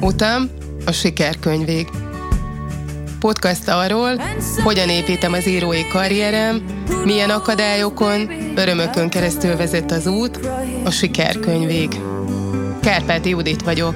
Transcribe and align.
Utam 0.00 0.50
a 0.86 0.92
sikerkönyvég. 0.92 1.88
Podcast 3.18 3.68
arról, 3.68 4.16
hogyan 4.64 4.88
építem 4.88 5.32
az 5.32 5.46
írói 5.46 5.86
karrierem, 5.86 6.84
milyen 7.04 7.30
akadályokon, 7.30 8.30
örömökön 8.56 9.08
keresztül 9.08 9.56
vezet 9.56 9.90
az 9.90 10.06
út, 10.06 10.36
a 10.84 10.90
sikerkönyvég. 10.90 11.88
Kárpáti 12.82 13.28
Judit 13.28 13.62
vagyok. 13.62 13.94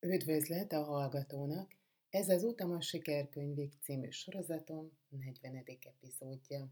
Üdvözlet 0.00 0.72
a 0.72 0.84
hallgatónak! 0.84 1.76
Ez 2.10 2.28
az 2.28 2.42
Utam 2.42 2.70
a 2.70 2.80
Sikerkönyvig 2.80 3.72
című 3.82 4.10
sorozatom 4.10 4.90
40. 5.08 5.64
epizódja. 5.66 6.70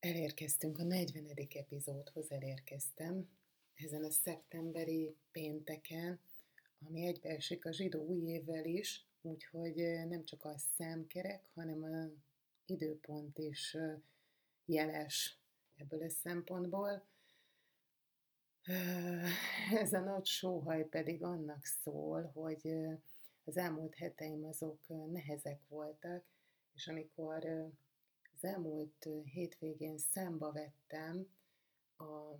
Elérkeztünk 0.00 0.78
a 0.78 0.82
40. 0.82 1.24
epizódhoz, 1.54 2.30
elérkeztem 2.30 3.28
ezen 3.74 4.04
a 4.04 4.10
szeptemberi 4.10 5.16
pénteken, 5.32 6.20
ami 6.86 7.06
egybeesik 7.06 7.64
a 7.64 7.72
zsidó 7.72 8.04
új 8.04 8.20
évvel 8.20 8.64
is, 8.64 9.06
úgyhogy 9.20 9.74
nem 10.08 10.24
csak 10.24 10.44
a 10.44 10.58
számkerek, 10.58 11.48
hanem 11.54 11.82
a 11.82 12.22
időpont 12.66 13.38
is 13.38 13.76
jeles 14.64 15.38
ebből 15.76 16.02
a 16.02 16.10
szempontból. 16.10 17.06
Ez 19.74 19.92
a 19.92 20.00
nagy 20.00 20.26
sóhaj 20.26 20.88
pedig 20.88 21.22
annak 21.22 21.64
szól, 21.64 22.30
hogy 22.34 22.74
az 23.44 23.56
elmúlt 23.56 23.94
heteim 23.94 24.44
azok 24.44 24.80
nehezek 25.10 25.60
voltak, 25.68 26.24
és 26.74 26.88
amikor 26.88 27.70
az 28.40 28.44
elmúlt 28.44 29.08
hétvégén 29.24 29.98
számba 29.98 30.52
vettem 30.52 31.28
a 31.96 32.34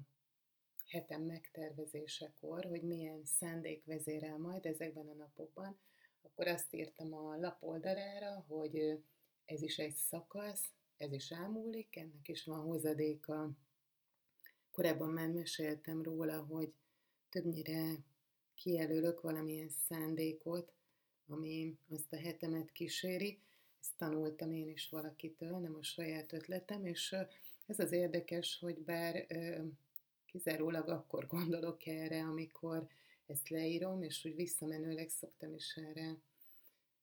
hetem 0.86 1.22
megtervezésekor, 1.22 2.64
hogy 2.64 2.82
milyen 2.82 3.24
szándék 3.24 3.84
vezérel 3.84 4.38
majd 4.38 4.66
ezekben 4.66 5.08
a 5.08 5.14
napokban, 5.14 5.78
akkor 6.22 6.46
azt 6.46 6.74
írtam 6.74 7.14
a 7.14 7.36
lap 7.36 7.62
oldalára, 7.62 8.44
hogy 8.48 9.02
ez 9.44 9.62
is 9.62 9.78
egy 9.78 9.94
szakasz, 9.94 10.72
ez 10.96 11.12
is 11.12 11.30
elmúlik, 11.30 11.96
ennek 11.96 12.28
is 12.28 12.44
van 12.44 12.60
hozadéka. 12.60 13.50
Korábban 14.70 15.10
már 15.10 15.28
meséltem 15.28 16.02
róla, 16.02 16.42
hogy 16.44 16.72
többnyire 17.28 18.04
kijelölök 18.54 19.20
valamilyen 19.20 19.70
szándékot, 19.70 20.72
ami 21.26 21.78
azt 21.88 22.12
a 22.12 22.16
hetemet 22.16 22.72
kíséri. 22.72 23.42
Ezt 23.80 23.96
tanultam 23.96 24.52
én 24.52 24.68
is 24.68 24.88
valakitől, 24.88 25.58
nem 25.58 25.74
a 25.74 25.82
saját 25.82 26.32
ötletem, 26.32 26.86
és 26.86 27.16
ez 27.66 27.78
az 27.78 27.92
érdekes, 27.92 28.58
hogy 28.60 28.78
bár 28.78 29.26
kizárólag 30.26 30.88
akkor 30.88 31.26
gondolok 31.26 31.86
erre, 31.86 32.22
amikor 32.22 32.88
ezt 33.26 33.48
leírom, 33.48 34.02
és 34.02 34.24
úgy 34.24 34.34
visszamenőleg 34.34 35.08
szoktam 35.08 35.54
is 35.54 35.74
erre 35.76 36.16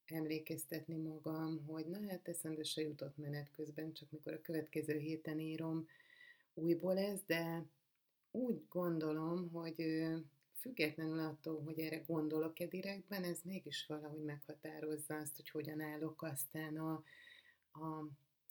emlékeztetni 0.06 0.96
magam, 0.96 1.66
hogy 1.66 1.86
na 1.86 2.00
hát 2.08 2.28
eszembe 2.28 2.64
se 2.64 2.82
jutott 2.82 3.18
menet 3.18 3.52
közben, 3.52 3.94
csak 3.94 4.12
mikor 4.12 4.34
a 4.34 4.42
következő 4.42 4.98
héten 4.98 5.40
írom 5.40 5.88
újból 6.54 6.98
ez, 6.98 7.20
de 7.26 7.66
úgy 8.32 8.62
gondolom, 8.70 9.52
hogy 9.52 10.06
függetlenül 10.56 11.20
attól, 11.20 11.62
hogy 11.64 11.80
erre 11.80 11.98
gondolok-e 11.98 12.66
direktben, 12.66 13.24
ez 13.24 13.40
mégis 13.44 13.86
valahogy 13.86 14.24
meghatározza 14.24 15.16
azt, 15.16 15.36
hogy 15.36 15.50
hogyan 15.50 15.82
állok 15.82 16.22
aztán 16.22 16.78
a, 16.78 17.04
a 17.72 18.08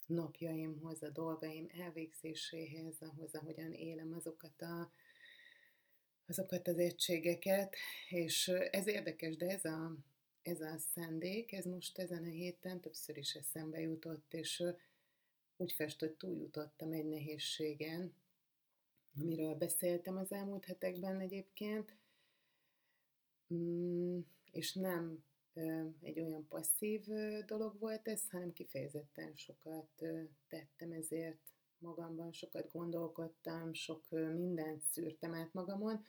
napjaimhoz, 0.06 1.02
a 1.02 1.08
dolgaim 1.08 1.70
elvégzéséhez, 1.78 2.94
ahhoz, 3.00 3.34
ahogyan 3.34 3.72
élem 3.72 4.12
azokat 4.12 4.62
a 4.62 4.90
azokat 6.26 6.68
az 6.68 6.78
egységeket, 6.78 7.76
és 8.08 8.48
ez 8.48 8.86
érdekes, 8.86 9.36
de 9.36 9.46
ez 9.46 9.64
a, 9.64 9.96
ez 10.42 10.60
a 10.60 10.78
szándék, 10.78 11.52
ez 11.52 11.64
most 11.64 11.98
ezen 11.98 12.22
a 12.22 12.28
héten 12.28 12.80
többször 12.80 13.16
is 13.16 13.34
eszembe 13.34 13.80
jutott, 13.80 14.34
és 14.34 14.62
úgy 15.56 15.72
fest, 15.72 16.00
hogy 16.00 16.12
túljutottam 16.12 16.92
egy 16.92 17.08
nehézségen, 17.08 18.14
amiről 19.20 19.54
beszéltem 19.54 20.16
az 20.16 20.32
elmúlt 20.32 20.64
hetekben 20.64 21.20
egyébként, 21.20 21.96
mm, 23.54 24.18
és 24.50 24.74
nem 24.74 25.24
egy 26.00 26.20
olyan 26.20 26.46
passzív 26.48 27.04
dolog 27.46 27.78
volt 27.78 28.08
ez, 28.08 28.30
hanem 28.30 28.52
kifejezetten 28.52 29.32
sokat 29.36 29.88
tettem 30.48 30.92
ezért 30.92 31.54
magamban, 31.78 32.32
sokat 32.32 32.72
gondolkodtam, 32.72 33.72
sok 33.72 34.10
mindent 34.10 34.82
szűrtem 34.82 35.34
át 35.34 35.52
magamon, 35.52 36.04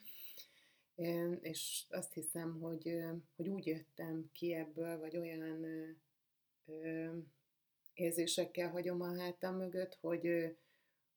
és 1.40 1.84
azt 1.88 2.12
hiszem, 2.12 2.60
hogy, 2.60 3.00
hogy 3.36 3.48
úgy 3.48 3.66
jöttem 3.66 4.30
ki 4.32 4.52
ebből, 4.52 4.98
vagy 4.98 5.16
olyan 5.16 5.66
érzésekkel 7.94 8.70
hagyom 8.70 9.00
a 9.00 9.18
hátam 9.18 9.56
mögött, 9.56 9.94
hogy, 10.00 10.56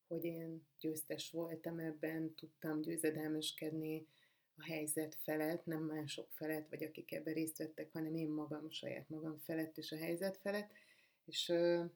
hogy 0.10 0.24
én 0.24 0.66
győztes 0.80 1.32
voltam 1.32 1.80
ebben, 1.80 2.34
tudtam 2.36 2.82
győzedelmeskedni, 2.82 4.08
a 4.56 4.64
helyzet 4.64 5.16
felett, 5.16 5.66
nem 5.66 5.84
mások 5.84 6.32
felett, 6.32 6.70
vagy 6.70 6.84
akik 6.84 7.12
ebben 7.12 7.34
részt 7.34 7.58
vettek, 7.58 7.92
hanem 7.92 8.16
én 8.16 8.30
magam, 8.30 8.70
saját 8.70 9.10
magam 9.10 9.38
felett 9.38 9.78
és 9.78 9.92
a 9.92 9.98
helyzet 9.98 10.38
felett. 10.38 10.72
És 11.26 11.52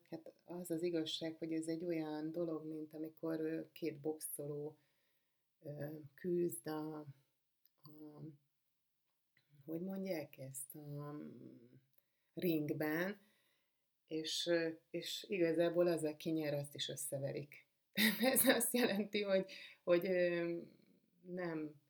hát 0.09 0.33
az 0.43 0.71
az 0.71 0.83
igazság, 0.83 1.35
hogy 1.37 1.53
ez 1.53 1.67
egy 1.67 1.83
olyan 1.85 2.31
dolog, 2.31 2.65
mint 2.65 2.93
amikor 2.93 3.69
két 3.71 3.99
boxoló 3.99 4.77
küzd 6.15 6.67
a, 6.67 6.97
a 7.81 8.21
hogy 9.65 9.81
mondják 9.81 10.37
ezt, 10.37 10.75
a 10.75 11.21
ringben, 12.33 13.19
és, 14.07 14.49
és 14.89 15.25
igazából 15.27 15.87
az, 15.87 16.03
aki 16.03 16.29
nyer, 16.29 16.53
azt 16.53 16.75
is 16.75 16.89
összeverik. 16.89 17.62
Ez 18.33 18.45
azt 18.45 18.73
jelenti, 18.73 19.21
hogy, 19.21 19.51
hogy 19.83 20.09
nem 21.21 21.81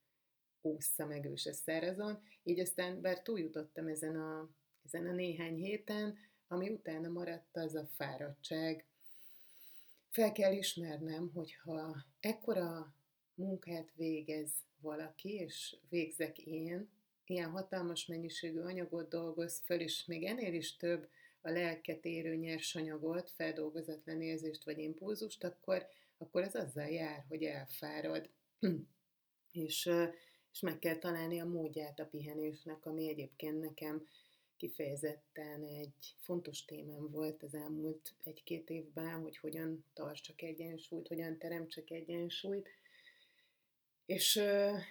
ússza 0.62 1.06
meg 1.06 1.26
ő 1.26 1.36
se 1.36 1.54
szárazon, 1.54 2.22
így 2.44 2.60
aztán 2.60 3.02
bár 3.02 3.22
túljutottam 3.22 3.88
ezen 3.88 4.16
a, 4.16 4.50
ezen 4.86 5.08
a 5.08 5.12
néhány 5.12 5.56
héten, 5.56 6.18
ami 6.48 6.70
utána 6.70 7.10
maradt, 7.10 7.58
az 7.58 7.76
a 7.76 7.90
fáradtság. 7.96 8.86
Fel 10.10 10.32
kell 10.32 10.54
ismernem, 10.54 11.32
hogyha 11.34 12.06
ekkora 12.20 12.96
munkát 13.36 13.92
végez 13.96 14.52
valaki, 14.82 15.30
és 15.30 15.76
végzek 15.90 16.38
én, 16.38 16.90
ilyen 17.26 17.50
hatalmas 17.50 18.06
mennyiségű 18.06 18.60
anyagot 18.60 19.10
dolgoz 19.10 19.62
föl, 19.66 19.80
és 19.80 20.06
még 20.06 20.24
ennél 20.24 20.54
is 20.54 20.76
több 20.76 21.10
a 21.46 21.50
lelket 21.50 22.06
érő 22.06 22.36
nyersanyagot, 22.36 23.30
feldolgozatlan 23.30 24.22
érzést 24.22 24.64
vagy 24.64 24.78
impulzust, 24.78 25.44
akkor, 25.44 25.88
akkor 26.18 26.42
ez 26.42 26.56
azzal 26.56 26.88
jár, 26.88 27.26
hogy 27.28 27.44
elfárad. 27.44 28.30
és 29.52 29.90
és 30.54 30.60
meg 30.60 30.80
kell 30.80 30.98
találni 30.98 31.40
a 31.40 31.46
módját 31.46 32.00
a 32.00 32.06
pihenésnek, 32.06 32.86
ami 32.86 33.10
egyébként 33.10 33.60
nekem 33.60 34.08
kifejezetten 34.58 35.64
egy 35.64 36.16
fontos 36.20 36.66
témám 36.66 37.10
volt 37.12 37.44
az 37.44 37.54
elmúlt 37.54 38.14
egy-két 38.24 38.70
évben, 38.70 39.22
hogy 39.22 39.38
hogyan 39.38 39.86
tartsak 39.94 40.42
egyensúlyt, 40.42 41.08
hogyan 41.08 41.38
teremtsek 41.38 41.90
egyensúlyt, 41.90 42.70
és, 44.06 44.42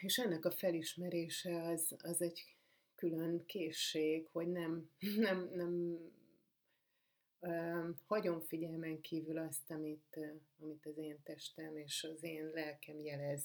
és 0.01 0.19
ennek 0.19 0.45
a 0.45 0.51
felismerése 0.51 1.63
az, 1.63 1.97
az 1.99 2.23
egy 2.23 2.57
külön 2.95 3.47
készség, 3.47 4.27
hogy 4.33 4.49
nem, 4.49 4.91
nem, 5.27 5.51
nem 5.55 5.99
hagyom 8.07 8.41
figyelmen 8.41 9.01
kívül 9.01 9.39
azt, 9.39 9.71
amit, 9.71 10.19
amit 10.61 10.87
az 10.87 10.99
én 10.99 11.23
testem 11.23 11.77
és 11.77 12.05
az 12.15 12.23
én 12.23 12.51
lelkem 12.55 12.99
jelez. 13.01 13.43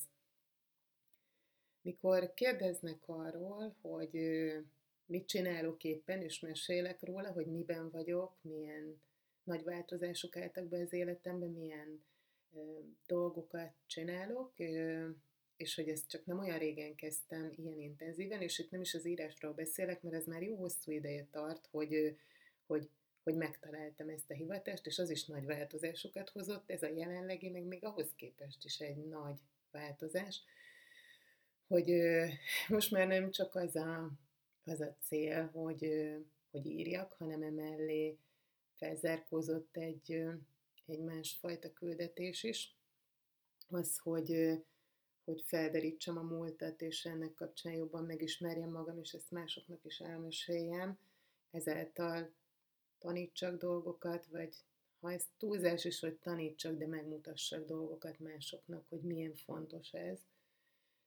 Mikor 1.81 2.33
kérdeznek 2.33 3.07
arról, 3.07 3.75
hogy 3.81 4.11
mit 5.05 5.27
csinálok 5.27 5.83
éppen, 5.83 6.21
és 6.21 6.39
mesélek 6.39 7.03
róla, 7.03 7.31
hogy 7.31 7.45
miben 7.45 7.89
vagyok, 7.89 8.37
milyen 8.41 9.01
nagy 9.43 9.63
változások 9.63 10.37
álltak 10.37 10.67
be 10.67 10.77
az 10.79 10.93
életemben, 10.93 11.49
milyen 11.49 12.05
dolgokat 13.05 13.73
csinálok, 13.85 14.53
és 15.57 15.75
hogy 15.75 15.89
ezt 15.89 16.09
csak 16.09 16.25
nem 16.25 16.39
olyan 16.39 16.57
régen 16.57 16.95
kezdtem 16.95 17.51
ilyen 17.55 17.79
intenzíven, 17.79 18.41
és 18.41 18.59
itt 18.59 18.71
nem 18.71 18.81
is 18.81 18.93
az 18.93 19.05
írásról 19.05 19.53
beszélek, 19.53 20.01
mert 20.01 20.15
ez 20.15 20.25
már 20.25 20.41
jó 20.41 20.55
hosszú 20.55 20.91
ideje 20.91 21.27
tart, 21.31 21.67
hogy, 21.71 22.17
hogy, 22.65 22.89
hogy 23.27 23.35
megtaláltam 23.35 24.09
ezt 24.09 24.31
a 24.31 24.33
hivatást, 24.33 24.85
és 24.85 24.99
az 24.99 25.09
is 25.09 25.25
nagy 25.25 25.45
változásokat 25.45 26.29
hozott, 26.29 26.71
ez 26.71 26.83
a 26.83 26.87
jelenlegi, 26.87 27.49
meg 27.49 27.63
még 27.63 27.85
ahhoz 27.85 28.13
képest 28.15 28.65
is 28.65 28.79
egy 28.79 29.07
nagy 29.07 29.39
változás 29.71 30.43
hogy 31.67 31.91
most 32.67 32.91
már 32.91 33.07
nem 33.07 33.31
csak 33.31 33.55
az 33.55 33.75
a, 33.75 34.11
az 34.65 34.81
a 34.81 34.95
cél, 35.01 35.45
hogy, 35.47 36.11
hogy 36.51 36.65
írjak, 36.65 37.13
hanem 37.13 37.41
emellé 37.41 38.17
felzárkózott 38.75 39.77
egy, 39.77 40.23
egy 40.85 40.99
másfajta 40.99 41.73
küldetés 41.73 42.43
is, 42.43 42.75
az, 43.69 43.97
hogy, 43.97 44.61
hogy 45.23 45.41
felderítsem 45.45 46.17
a 46.17 46.21
múltat, 46.21 46.81
és 46.81 47.05
ennek 47.05 47.33
kapcsán 47.33 47.73
jobban 47.73 48.05
megismerjem 48.05 48.69
magam, 48.69 48.99
és 48.99 49.13
ezt 49.13 49.31
másoknak 49.31 49.83
is 49.83 49.99
elmeséljem, 49.99 50.99
ezáltal 51.51 52.31
tanítsak 53.07 53.57
dolgokat, 53.57 54.25
vagy 54.25 54.55
ha 54.99 55.11
ez 55.11 55.23
túlzás 55.37 55.85
is, 55.85 55.99
hogy 55.99 56.13
tanítsak, 56.13 56.77
de 56.77 56.87
megmutassak 56.87 57.65
dolgokat 57.65 58.19
másoknak, 58.19 58.85
hogy 58.89 59.01
milyen 59.01 59.35
fontos 59.35 59.91
ez. 59.93 60.19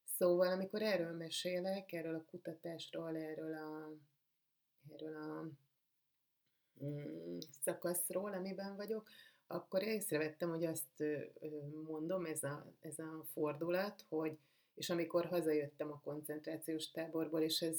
Szóval, 0.04 0.48
amikor 0.52 0.82
erről 0.82 1.16
mesélek, 1.16 1.92
erről 1.92 2.14
a 2.14 2.24
kutatásról, 2.30 3.16
erről 3.16 3.54
a, 3.54 3.92
erről 4.94 5.16
a 5.16 5.50
mm, 6.84 7.38
szakaszról, 7.62 8.32
amiben 8.32 8.76
vagyok, 8.76 9.08
akkor 9.46 9.82
észrevettem, 9.82 10.48
hogy 10.48 10.64
azt 10.64 11.04
mondom, 11.86 12.24
ez 12.24 12.42
a, 12.42 12.72
ez 12.80 12.98
a 12.98 13.24
fordulat, 13.32 14.04
hogy 14.08 14.38
és 14.74 14.90
amikor 14.90 15.24
hazajöttem 15.24 15.90
a 15.90 16.00
koncentrációs 16.00 16.90
táborból, 16.90 17.40
és 17.40 17.60
ez, 17.60 17.78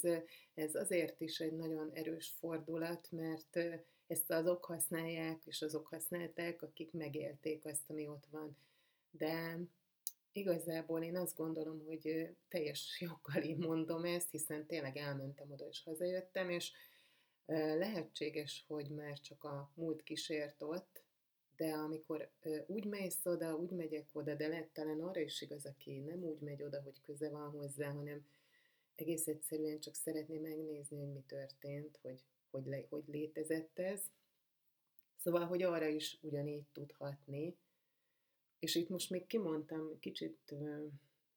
ez 0.54 0.74
azért 0.74 1.20
is 1.20 1.40
egy 1.40 1.52
nagyon 1.52 1.90
erős 1.92 2.34
fordulat, 2.38 3.08
mert 3.10 3.58
ezt 4.12 4.30
azok 4.30 4.64
használják, 4.64 5.46
és 5.46 5.62
azok 5.62 5.86
használták, 5.86 6.62
akik 6.62 6.92
megélték 6.92 7.64
azt, 7.64 7.90
ami 7.90 8.06
ott 8.06 8.26
van. 8.30 8.56
De 9.10 9.58
igazából 10.32 11.02
én 11.02 11.16
azt 11.16 11.36
gondolom, 11.36 11.84
hogy 11.84 12.34
teljes 12.48 13.00
joggal 13.00 13.42
így 13.42 13.58
mondom 13.58 14.04
ezt, 14.04 14.30
hiszen 14.30 14.66
tényleg 14.66 14.96
elmentem 14.96 15.50
oda, 15.50 15.68
és 15.68 15.82
hazajöttem, 15.82 16.50
és 16.50 16.72
lehetséges, 17.78 18.64
hogy 18.68 18.88
már 18.88 19.20
csak 19.20 19.44
a 19.44 19.70
múlt 19.74 20.02
kísért 20.02 20.62
ott, 20.62 21.02
de 21.56 21.72
amikor 21.72 22.30
úgy 22.66 22.84
mész 22.84 23.26
oda, 23.26 23.56
úgy 23.56 23.70
megyek 23.70 24.08
oda, 24.12 24.34
de 24.34 24.48
lehet 24.48 24.68
talán 24.68 25.00
arra 25.00 25.20
is 25.20 25.40
igaz, 25.40 25.66
aki 25.66 25.98
nem 25.98 26.22
úgy 26.22 26.40
megy 26.40 26.62
oda, 26.62 26.82
hogy 26.82 27.00
köze 27.00 27.30
van 27.30 27.50
hozzá, 27.50 27.90
hanem 27.90 28.26
egész 28.94 29.26
egyszerűen 29.26 29.80
csak 29.80 29.94
szeretné 29.94 30.38
megnézni, 30.38 30.98
hogy 30.98 31.12
mi 31.12 31.22
történt, 31.26 31.98
hogy 32.02 32.22
hogy, 32.52 32.66
le, 32.66 32.84
hogy 32.88 33.02
létezett 33.06 33.78
ez. 33.78 34.00
Szóval, 35.16 35.46
hogy 35.46 35.62
arra 35.62 35.86
is 35.86 36.18
ugyanígy 36.20 36.64
tudhatni. 36.72 37.56
És 38.58 38.74
itt 38.74 38.88
most 38.88 39.10
még 39.10 39.26
kimondtam, 39.26 39.98
kicsit 40.00 40.54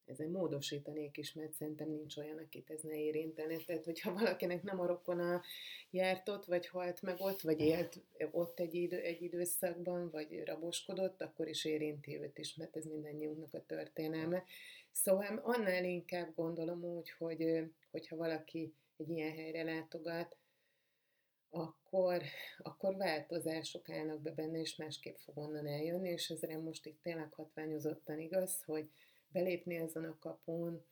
ezen 0.06 0.30
módosítanék 0.30 1.18
is, 1.18 1.34
mert 1.34 1.54
szerintem 1.54 1.90
nincs 1.90 2.18
olyan, 2.18 2.38
akit 2.38 2.70
ez 2.70 2.82
ne 2.82 3.00
érintene. 3.00 3.58
Tehát, 3.58 3.86
hogyha 3.86 4.14
valakinek 4.14 4.64
nem 4.64 4.80
a 4.80 4.86
rokona 4.86 5.42
járt 5.90 6.30
ott, 6.30 6.46
vagy 6.46 6.68
halt 6.68 7.02
meg 7.02 7.20
ott, 7.20 7.42
vagy 7.42 7.60
élt 7.60 8.00
ott 8.32 8.60
egy, 8.60 8.74
idő, 8.74 8.98
egy 8.98 9.22
időszakban, 9.22 10.10
vagy 10.10 10.44
raboskodott, 10.46 11.22
akkor 11.22 11.48
is 11.48 11.66
érinti 11.66 12.20
őt 12.20 12.38
is, 12.38 12.56
mert 12.56 12.78
ez 12.78 12.86
mindannyiunknak 12.86 13.54
a 13.54 13.66
történelme. 13.66 14.44
Szóval 14.92 15.42
annál 15.44 15.84
inkább 15.84 16.36
gondolom 16.36 16.84
úgy, 16.84 17.10
hogy 17.10 17.64
hogyha 17.92 18.16
valaki 18.16 18.74
egy 18.98 19.10
ilyen 19.10 19.36
helyre 19.36 19.64
látogat, 19.64 20.38
akkor, 21.56 22.22
akkor 22.58 22.96
változások 22.96 23.90
állnak 23.90 24.22
be 24.22 24.32
benne, 24.32 24.60
és 24.60 24.76
másképp 24.76 25.16
fog 25.16 25.38
onnan 25.38 25.68
eljönni, 25.68 26.10
és 26.10 26.30
ezre 26.30 26.58
most 26.58 26.86
itt 26.86 27.02
tényleg 27.02 27.34
hatványozottan 27.34 28.20
igaz, 28.20 28.64
hogy 28.64 28.90
belépni 29.28 29.76
ezen 29.76 30.04
a 30.04 30.18
kapun, 30.20 30.86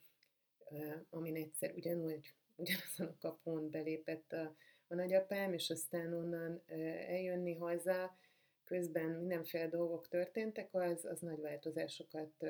amin 1.10 1.36
egyszer 1.36 1.72
ugyanúgy, 1.74 2.34
ugyanazon 2.56 3.06
a 3.06 3.16
kapun 3.20 3.70
belépett 3.70 4.32
a, 4.32 4.54
a 4.88 4.94
nagyapám, 4.94 5.52
és 5.52 5.70
aztán 5.70 6.12
onnan 6.12 6.62
eljönni 7.06 7.54
haza, 7.54 8.16
közben 8.64 9.10
mindenféle 9.10 9.68
dolgok 9.68 10.08
történtek, 10.08 10.74
az, 10.74 11.04
az 11.04 11.20
nagy 11.20 11.40
változásokat 11.40 12.46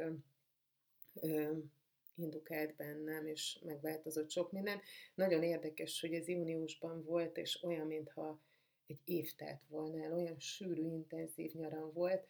indukált 2.15 2.77
bennem, 2.77 3.27
és 3.27 3.59
megváltozott 3.65 4.31
sok 4.31 4.53
minden. 4.53 4.81
Nagyon 5.15 5.43
érdekes, 5.43 6.01
hogy 6.01 6.13
ez 6.15 6.29
júniusban 6.29 7.05
volt, 7.05 7.37
és 7.37 7.63
olyan, 7.63 7.87
mintha 7.87 8.41
egy 8.87 9.01
év 9.05 9.35
telt 9.35 9.61
volna 9.69 10.03
el, 10.03 10.13
olyan 10.13 10.39
sűrű, 10.39 10.83
intenzív 10.83 11.53
nyaram 11.53 11.93
volt. 11.93 12.27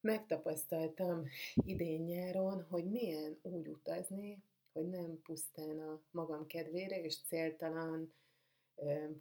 Megtapasztaltam 0.00 1.26
idén 1.54 2.02
nyáron, 2.02 2.62
hogy 2.62 2.90
milyen 2.90 3.38
úgy 3.42 3.68
utazni, 3.68 4.42
hogy 4.72 4.88
nem 4.88 5.20
pusztán 5.22 5.78
a 5.78 6.02
magam 6.10 6.46
kedvére 6.46 7.02
és 7.02 7.22
céltalan, 7.22 8.12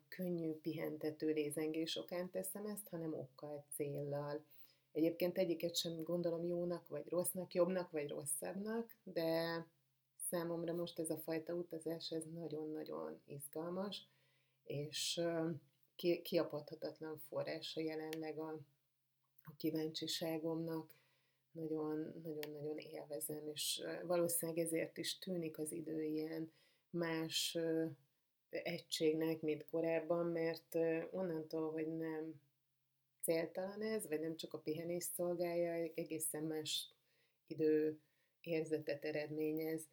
könnyű, 0.08 0.52
pihentető 0.52 1.28
lézengés 1.28 1.96
okán 1.98 2.30
teszem 2.30 2.66
ezt, 2.66 2.88
hanem 2.88 3.14
okkal, 3.14 3.66
céllal. 3.76 4.46
Egyébként 4.92 5.38
egyiket 5.38 5.76
sem 5.76 6.04
gondolom 6.04 6.46
jónak, 6.46 6.88
vagy 6.88 7.10
rossznak, 7.10 7.54
jobbnak, 7.54 7.92
vagy 7.92 8.10
rosszabbnak, 8.10 8.96
de 9.04 9.66
számomra 10.30 10.74
most 10.74 11.00
ez 11.00 11.10
a 11.10 11.18
fajta 11.18 11.54
utazás, 11.54 12.12
ez 12.12 12.24
nagyon-nagyon 12.34 13.22
izgalmas, 13.26 14.08
és 14.64 15.22
kiapadhatatlan 16.24 17.18
forrása 17.18 17.82
jelenleg 17.82 18.40
a, 18.40 18.50
a 19.44 19.52
kíváncsiságomnak, 19.58 20.98
nagyon-nagyon 21.52 22.78
élvezem, 22.78 23.48
és 23.54 23.84
valószínűleg 24.04 24.66
ezért 24.66 24.98
is 24.98 25.18
tűnik 25.18 25.58
az 25.58 25.72
idő 25.72 26.04
ilyen 26.04 26.52
más 26.90 27.58
egységnek, 28.50 29.42
mint 29.42 29.66
korábban, 29.70 30.26
mert 30.26 30.76
onnantól, 31.12 31.72
hogy 31.72 31.98
nem 31.98 32.42
céltalan 33.30 33.82
ez, 33.82 34.08
vagy 34.08 34.20
nem 34.20 34.36
csak 34.36 34.54
a 34.54 34.60
pihenés 34.60 35.04
szolgálja, 35.04 35.92
egészen 35.96 36.44
más 36.44 36.94
idő 37.48 38.00
érzetet 38.42 39.06
eredményez. 39.06 39.88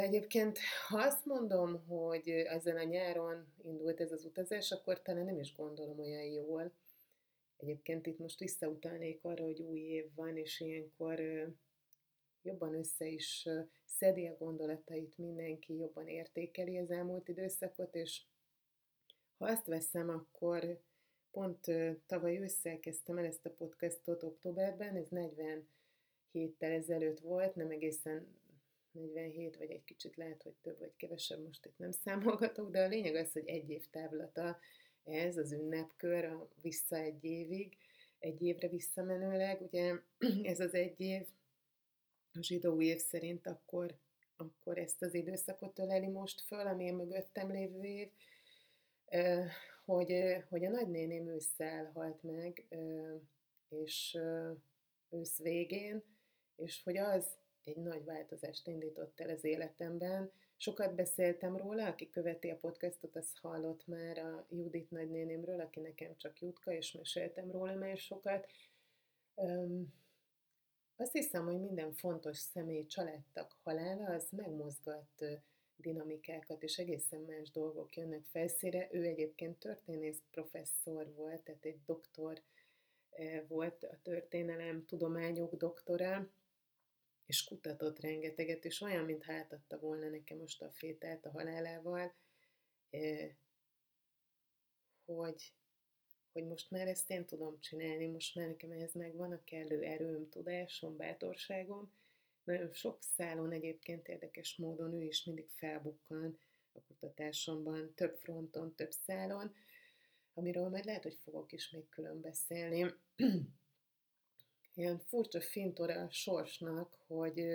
Egyébként, 0.00 0.58
ha 0.88 0.98
azt 0.98 1.24
mondom, 1.24 1.86
hogy 1.86 2.28
ezen 2.28 2.76
a 2.76 2.82
nyáron 2.82 3.52
indult 3.62 4.00
ez 4.00 4.12
az 4.12 4.24
utazás, 4.24 4.70
akkor 4.70 5.02
talán 5.02 5.24
nem 5.24 5.38
is 5.38 5.56
gondolom 5.56 5.98
olyan 5.98 6.24
jól. 6.24 6.72
Egyébként 7.56 8.06
itt 8.06 8.18
most 8.18 8.38
visszautalnék 8.38 9.24
arra, 9.24 9.44
hogy 9.44 9.60
új 9.60 9.80
év 9.80 10.14
van, 10.14 10.36
és 10.36 10.60
ilyenkor 10.60 11.20
jobban 12.42 12.74
össze 12.74 13.06
is 13.06 13.48
szedi 13.84 14.26
a 14.26 14.36
gondolatait 14.36 15.18
mindenki, 15.18 15.74
jobban 15.76 16.08
értékeli 16.08 16.78
az 16.78 16.90
elmúlt 16.90 17.28
időszakot, 17.28 17.94
és 17.94 18.22
ha 19.38 19.46
azt 19.46 19.66
veszem, 19.66 20.08
akkor 20.08 20.82
Pont 21.34 21.66
tavaly 22.06 22.38
ősszel 22.38 22.80
kezdtem 22.80 23.18
el 23.18 23.24
ezt 23.24 23.46
a 23.46 23.50
podcastot 23.50 24.22
októberben, 24.22 24.96
ez 24.96 25.08
40 25.08 25.68
héttel 26.32 26.70
ezelőtt 26.72 27.20
volt, 27.20 27.54
nem 27.54 27.70
egészen 27.70 28.26
47, 28.92 29.56
vagy 29.56 29.70
egy 29.70 29.84
kicsit 29.84 30.16
lehet, 30.16 30.42
hogy 30.42 30.52
több 30.62 30.78
vagy 30.78 30.96
kevesebb, 30.96 31.44
most 31.44 31.66
itt 31.66 31.78
nem 31.78 31.90
számolgatok, 31.90 32.70
de 32.70 32.84
a 32.84 32.88
lényeg 32.88 33.14
az, 33.14 33.32
hogy 33.32 33.46
egy 33.46 33.70
év 33.70 33.90
távlata 33.90 34.58
ez, 35.04 35.36
az 35.36 35.52
ünnepkör, 35.52 36.24
a 36.24 36.48
vissza 36.62 36.96
egy 36.96 37.24
évig, 37.24 37.76
egy 38.18 38.42
évre 38.42 38.68
visszamenőleg, 38.68 39.60
ugye 39.60 39.94
ez 40.52 40.60
az 40.60 40.74
egy 40.74 41.00
év, 41.00 41.26
a 42.32 42.42
zsidó 42.42 42.80
év 42.80 42.98
szerint 42.98 43.46
akkor, 43.46 43.94
akkor 44.36 44.78
ezt 44.78 45.02
az 45.02 45.14
időszakot 45.14 45.78
öleli 45.78 46.08
most 46.08 46.40
föl, 46.40 46.66
ami 46.66 46.90
a 46.90 46.94
mögöttem 46.94 47.50
lévő 47.50 47.82
év, 47.82 48.08
hogy, 49.84 50.14
hogy 50.48 50.64
a 50.64 50.70
nagynéném 50.70 51.28
ősszel 51.28 51.90
halt 51.94 52.22
meg, 52.22 52.66
és 53.68 54.18
ősz 55.08 55.38
végén, 55.38 56.02
és 56.56 56.82
hogy 56.82 56.96
az 56.96 57.26
egy 57.64 57.76
nagy 57.76 58.04
változást 58.04 58.66
indított 58.66 59.20
el 59.20 59.28
az 59.28 59.44
életemben. 59.44 60.32
Sokat 60.56 60.94
beszéltem 60.94 61.56
róla, 61.56 61.86
aki 61.86 62.10
követi 62.10 62.50
a 62.50 62.56
podcastot, 62.56 63.16
az 63.16 63.38
hallott 63.40 63.86
már 63.86 64.18
a 64.18 64.46
Judit 64.50 64.90
nagynénémről, 64.90 65.60
aki 65.60 65.80
nekem 65.80 66.16
csak 66.16 66.40
Jutka, 66.40 66.72
és 66.72 66.92
meséltem 66.92 67.50
róla 67.50 67.74
már 67.74 67.96
sokat. 67.96 68.46
azt 70.96 71.12
hiszem, 71.12 71.44
hogy 71.44 71.60
minden 71.60 71.92
fontos 71.92 72.38
személy 72.38 72.86
családtag 72.86 73.46
halála, 73.62 74.14
az 74.14 74.30
megmozgat 74.30 75.24
dinamikákat, 75.76 76.62
és 76.62 76.78
egészen 76.78 77.20
más 77.20 77.50
dolgok 77.50 77.96
jönnek 77.96 78.24
felszíre. 78.24 78.88
Ő 78.92 79.02
egyébként 79.04 79.58
történész 79.58 80.22
professzor 80.30 81.14
volt, 81.14 81.42
tehát 81.42 81.64
egy 81.64 81.80
doktor 81.86 82.42
eh, 83.10 83.42
volt 83.48 83.84
a 83.84 83.98
történelem 84.02 84.84
tudományok 84.86 85.54
doktora, 85.54 86.30
és 87.26 87.44
kutatott 87.44 88.00
rengeteget, 88.00 88.64
és 88.64 88.80
olyan, 88.80 89.04
mintha 89.04 89.32
átadta 89.32 89.78
volna 89.78 90.08
nekem 90.08 90.38
most 90.38 90.62
a 90.62 90.70
fételt 90.70 91.26
a 91.26 91.30
halálával, 91.30 92.14
eh, 92.90 93.30
hogy, 95.04 95.52
hogy 96.32 96.46
most 96.46 96.70
már 96.70 96.88
ezt 96.88 97.10
én 97.10 97.26
tudom 97.26 97.60
csinálni, 97.60 98.06
most 98.06 98.34
már 98.34 98.46
nekem 98.46 98.70
ehhez 98.70 98.92
megvan 98.92 99.32
a 99.32 99.44
kellő 99.44 99.82
erőm, 99.82 100.28
tudásom, 100.28 100.96
bátorságom, 100.96 101.92
nagyon 102.44 102.72
sok 102.72 103.02
szálon 103.02 103.52
egyébként 103.52 104.08
érdekes 104.08 104.56
módon 104.56 104.92
ő 104.94 105.02
is 105.02 105.24
mindig 105.24 105.48
felbukkan 105.48 106.38
a 106.72 106.80
kutatásomban, 106.80 107.94
több 107.94 108.16
fronton, 108.16 108.74
több 108.74 108.90
szálon. 108.90 109.54
amiről 110.34 110.68
majd 110.68 110.84
lehet, 110.84 111.02
hogy 111.02 111.18
fogok 111.22 111.52
is 111.52 111.70
még 111.70 111.88
külön 111.88 112.20
beszélni. 112.20 112.94
Ilyen 114.74 114.98
furcsa 114.98 115.40
fintora 115.40 116.02
a 116.02 116.10
sorsnak, 116.10 116.94
hogy, 117.06 117.46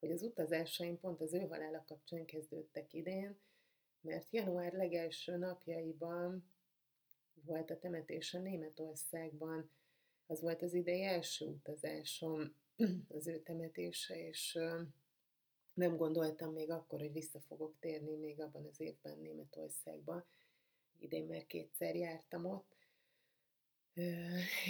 hogy 0.00 0.10
az 0.10 0.22
utazásaim 0.22 0.98
pont 1.00 1.20
az 1.20 1.34
ő 1.34 1.38
halála 1.38 1.84
kapcsán 1.86 2.24
kezdődtek 2.24 2.92
idén, 2.92 3.38
mert 4.00 4.32
január 4.32 4.72
legelső 4.72 5.36
napjaiban 5.36 6.50
volt 7.34 7.70
a 7.70 7.78
temetése 7.78 8.38
Németországban. 8.38 9.70
Az 10.26 10.40
volt 10.40 10.62
az 10.62 10.74
idei 10.74 11.02
első 11.02 11.46
utazásom, 11.46 12.54
az 13.08 13.26
ő 13.26 13.42
temetése, 13.42 14.26
és 14.28 14.58
nem 15.74 15.96
gondoltam 15.96 16.52
még 16.52 16.70
akkor, 16.70 17.00
hogy 17.00 17.12
vissza 17.12 17.40
fogok 17.40 17.74
térni 17.80 18.16
még 18.16 18.40
abban 18.40 18.66
az 18.66 18.80
évben 18.80 19.18
Németországba. 19.18 20.26
Idén 20.98 21.26
már 21.26 21.46
kétszer 21.46 21.96
jártam 21.96 22.44
ott. 22.44 22.76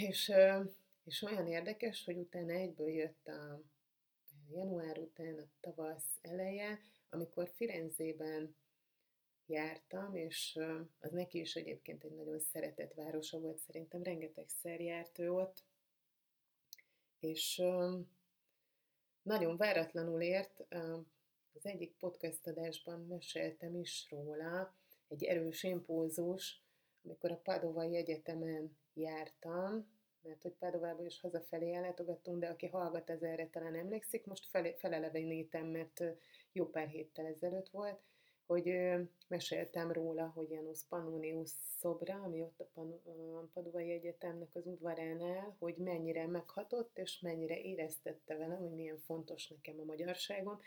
És, 0.07 0.31
és 1.03 1.21
olyan 1.21 1.47
érdekes, 1.47 2.05
hogy 2.05 2.17
utána 2.17 2.51
egyből 2.51 2.89
jött 2.89 3.27
a 3.27 3.61
január 4.51 4.97
után 4.97 5.39
a 5.39 5.49
tavasz 5.59 6.17
eleje, 6.21 6.79
amikor 7.09 7.51
Firenzében 7.53 8.55
jártam, 9.45 10.15
és 10.15 10.59
az 10.99 11.11
neki 11.11 11.39
is 11.39 11.55
egyébként 11.55 12.03
egy 12.03 12.15
nagyon 12.15 12.39
szeretett 12.39 12.93
városa 12.93 13.39
volt, 13.39 13.59
szerintem 13.59 14.03
rengetegszer 14.03 14.81
járt 14.81 15.19
ő 15.19 15.31
ott, 15.31 15.63
és 17.21 17.63
nagyon 19.21 19.57
váratlanul 19.57 20.21
ért, 20.21 20.65
az 21.53 21.65
egyik 21.65 21.95
podcast 21.97 22.47
adásban 22.47 23.05
meséltem 23.05 23.75
is 23.75 24.07
róla, 24.09 24.75
egy 25.07 25.23
erős 25.23 25.63
impulzus, 25.63 26.61
amikor 27.03 27.31
a 27.31 27.41
Padovai 27.43 27.95
Egyetemen 27.95 28.77
jártam, 28.93 29.87
mert 30.21 30.41
hogy 30.41 30.53
Padovába 30.53 31.05
is 31.05 31.19
hazafelé 31.19 31.73
ellátogattunk, 31.73 32.39
de 32.39 32.47
aki 32.47 32.67
hallgat 32.67 33.09
ez 33.09 33.21
erre 33.21 33.49
talán 33.49 33.75
emlékszik, 33.75 34.25
most 34.25 34.45
fel, 34.45 34.73
felelevenítem, 34.77 35.65
mert 35.65 36.03
jó 36.51 36.69
pár 36.69 36.87
héttel 36.87 37.25
ezelőtt 37.25 37.69
volt, 37.69 37.99
hogy 38.51 38.73
meséltem 39.27 39.91
róla, 39.91 40.31
hogy 40.35 40.49
Janus 40.49 40.83
Pannonius 40.89 41.49
szobra, 41.79 42.21
ami 42.23 42.41
ott 42.41 42.59
a, 42.59 42.67
Pan- 42.73 43.01
Padovai 43.53 43.91
Egyetemnek 43.91 44.55
az 44.55 44.65
udvaránál, 44.65 45.55
hogy 45.59 45.75
mennyire 45.77 46.27
meghatott, 46.27 46.97
és 46.97 47.19
mennyire 47.19 47.61
éreztette 47.61 48.35
velem, 48.35 48.57
hogy 48.57 48.73
milyen 48.73 48.97
fontos 48.97 49.47
nekem 49.47 49.79
a 49.79 49.83
magyarságom. 49.83 50.59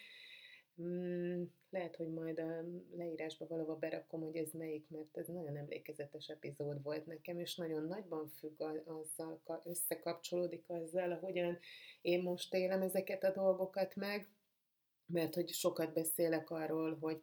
Mm, 0.83 1.43
lehet, 1.71 1.97
hogy 1.97 2.09
majd 2.09 2.39
a 2.39 2.65
leírásba 2.97 3.47
valahol 3.47 3.77
berakom, 3.77 4.23
hogy 4.23 4.37
ez 4.37 4.53
melyik, 4.53 4.89
mert 4.89 5.17
ez 5.17 5.27
nagyon 5.27 5.57
emlékezetes 5.57 6.29
epizód 6.29 6.83
volt 6.83 7.07
nekem, 7.07 7.39
és 7.39 7.57
nagyon 7.57 7.85
nagyban 7.85 8.27
függ 8.27 8.63
azzal, 8.85 9.41
összekapcsolódik 9.65 10.65
azzal, 10.69 11.13
ahogyan 11.13 11.59
én 12.03 12.23
most 12.23 12.55
élem 12.55 12.83
ezeket 12.83 13.25
a 13.25 13.33
dolgokat 13.33 13.95
meg, 13.97 14.29
mert 15.07 15.35
hogy 15.35 15.49
sokat 15.49 15.93
beszélek 15.93 16.51
arról, 16.51 16.97
hogy 17.01 17.23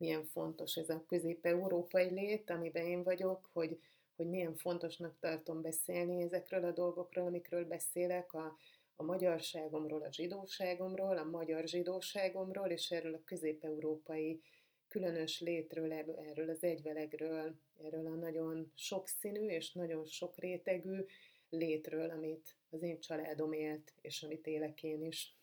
milyen 0.00 0.24
fontos 0.24 0.76
ez 0.76 0.88
a 0.88 1.04
közép-európai 1.06 2.10
lét, 2.10 2.50
amiben 2.50 2.86
én 2.86 3.02
vagyok, 3.02 3.48
hogy, 3.52 3.78
hogy 4.16 4.28
milyen 4.28 4.54
fontosnak 4.54 5.18
tartom 5.18 5.62
beszélni 5.62 6.22
ezekről 6.22 6.64
a 6.64 6.72
dolgokról, 6.72 7.26
amikről 7.26 7.64
beszélek, 7.64 8.32
a, 8.32 8.56
a 8.96 9.02
magyarságomról, 9.02 10.02
a 10.02 10.12
zsidóságomról, 10.12 11.18
a 11.18 11.24
magyar 11.24 11.66
zsidóságomról, 11.66 12.68
és 12.68 12.90
erről 12.90 13.14
a 13.14 13.24
közép-európai 13.24 14.42
különös 14.88 15.40
létről, 15.40 15.92
erről 15.92 16.50
az 16.50 16.62
egyvelegről, 16.62 17.54
erről 17.84 18.06
a 18.06 18.14
nagyon 18.14 18.72
sokszínű 18.74 19.46
és 19.46 19.72
nagyon 19.72 20.04
sok 20.04 20.38
rétegű 20.38 21.04
létről, 21.50 22.10
amit 22.10 22.56
az 22.70 22.82
én 22.82 23.00
családom 23.00 23.52
élt, 23.52 23.92
és 24.00 24.22
amit 24.22 24.46
élek 24.46 24.82
én 24.82 25.04
is. 25.04 25.34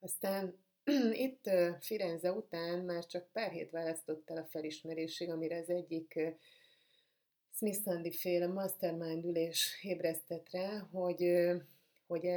Aztán 0.00 0.58
itt 1.26 1.50
Firenze 1.80 2.32
után 2.32 2.78
már 2.84 3.06
csak 3.06 3.32
pár 3.32 3.50
hét 3.50 3.70
választott 3.70 4.30
el 4.30 4.36
a 4.36 4.46
felismerésig, 4.50 5.30
amire 5.30 5.56
az 5.56 5.68
egyik 5.68 6.20
Smith 7.54 7.82
Sandy 7.82 8.12
féle 8.12 8.46
mastermind 8.46 9.24
ülés 9.24 9.78
ébresztett 9.82 10.50
rá, 10.50 10.88
hogy, 10.92 11.48
hogy, 12.06 12.28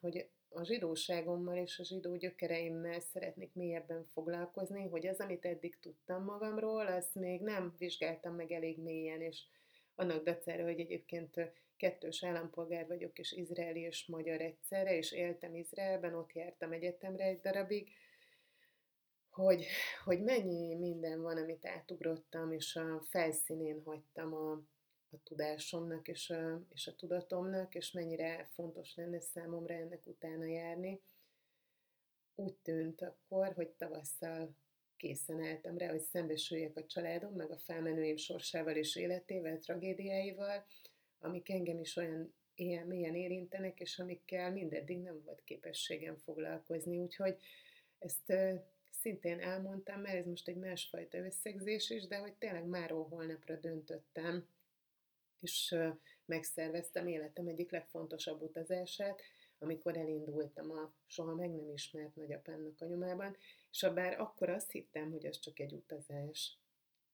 hogy 0.00 0.28
a 0.48 0.64
zsidóságommal 0.64 1.56
és 1.56 1.78
a 1.78 1.84
zsidó 1.84 2.16
gyökereimmel 2.16 3.00
szeretnék 3.00 3.54
mélyebben 3.54 4.04
foglalkozni, 4.12 4.88
hogy 4.88 5.06
az, 5.06 5.20
amit 5.20 5.44
eddig 5.44 5.78
tudtam 5.80 6.24
magamról, 6.24 6.86
azt 6.86 7.14
még 7.14 7.40
nem 7.40 7.74
vizsgáltam 7.78 8.34
meg 8.34 8.52
elég 8.52 8.78
mélyen, 8.78 9.20
és 9.20 9.42
annak 9.94 10.24
dacára, 10.24 10.62
hogy 10.62 10.80
egyébként 10.80 11.34
kettős 11.80 12.24
állampolgár 12.24 12.86
vagyok, 12.86 13.18
és 13.18 13.32
izraeli 13.32 13.80
és 13.80 14.06
magyar 14.06 14.40
egyszerre, 14.40 14.96
és 14.96 15.12
éltem 15.12 15.54
Izraelben, 15.54 16.14
ott 16.14 16.32
jártam 16.32 16.72
egyetemre 16.72 17.24
egy 17.24 17.40
darabig, 17.40 17.88
hogy, 19.30 19.66
hogy 20.04 20.22
mennyi 20.22 20.74
minden 20.74 21.22
van, 21.22 21.36
amit 21.36 21.66
átugrottam, 21.66 22.52
és 22.52 22.76
a 22.76 23.00
felszínén 23.08 23.82
hagytam 23.84 24.34
a, 24.34 24.52
a 25.10 25.22
tudásomnak 25.22 26.08
és 26.08 26.30
a, 26.30 26.62
és 26.68 26.86
a 26.86 26.94
tudatomnak, 26.94 27.74
és 27.74 27.92
mennyire 27.92 28.48
fontos 28.52 28.94
lenne 28.94 29.20
számomra 29.20 29.74
ennek 29.74 30.06
utána 30.06 30.44
járni. 30.44 31.00
Úgy 32.34 32.54
tűnt 32.54 33.02
akkor, 33.02 33.52
hogy 33.54 33.68
tavasszal 33.68 34.54
készen 34.96 35.44
álltam 35.44 35.78
rá, 35.78 35.90
hogy 35.90 36.02
szembesüljek 36.02 36.76
a 36.76 36.86
családom, 36.86 37.32
meg 37.32 37.50
a 37.50 37.58
felmenőim 37.58 38.16
sorsával 38.16 38.76
és 38.76 38.96
életével, 38.96 39.58
tragédiáival, 39.58 40.64
amik 41.20 41.48
engem 41.48 41.78
is 41.78 41.96
olyan 41.96 42.34
ilyen 42.54 42.86
mélyen 42.86 43.14
érintenek, 43.14 43.80
és 43.80 43.98
amikkel 43.98 44.52
mindeddig 44.52 44.98
nem 44.98 45.22
volt 45.24 45.44
képességem 45.44 46.16
foglalkozni. 46.16 46.98
Úgyhogy 46.98 47.38
ezt 47.98 48.32
szintén 48.90 49.40
elmondtam, 49.40 50.00
mert 50.00 50.16
ez 50.16 50.26
most 50.26 50.48
egy 50.48 50.56
másfajta 50.56 51.18
összegzés 51.18 51.90
is, 51.90 52.06
de 52.06 52.16
hogy 52.16 52.32
tényleg 52.32 52.64
máról 52.64 53.08
holnapra 53.08 53.56
döntöttem, 53.56 54.48
és 55.40 55.76
megszerveztem 56.24 57.06
életem 57.06 57.46
egyik 57.46 57.70
legfontosabb 57.70 58.42
utazását, 58.42 59.22
amikor 59.58 59.96
elindultam 59.96 60.70
a 60.70 60.92
soha 61.06 61.34
meg 61.34 61.50
nem 61.50 61.70
ismert 61.70 62.16
nagyapámnak 62.16 62.80
a 62.80 62.86
nyomában, 62.86 63.36
és 63.70 63.80
ha 63.80 63.92
bár 63.92 64.20
akkor 64.20 64.48
azt 64.48 64.70
hittem, 64.70 65.10
hogy 65.10 65.24
ez 65.24 65.38
csak 65.38 65.58
egy 65.58 65.72
utazás, 65.72 66.58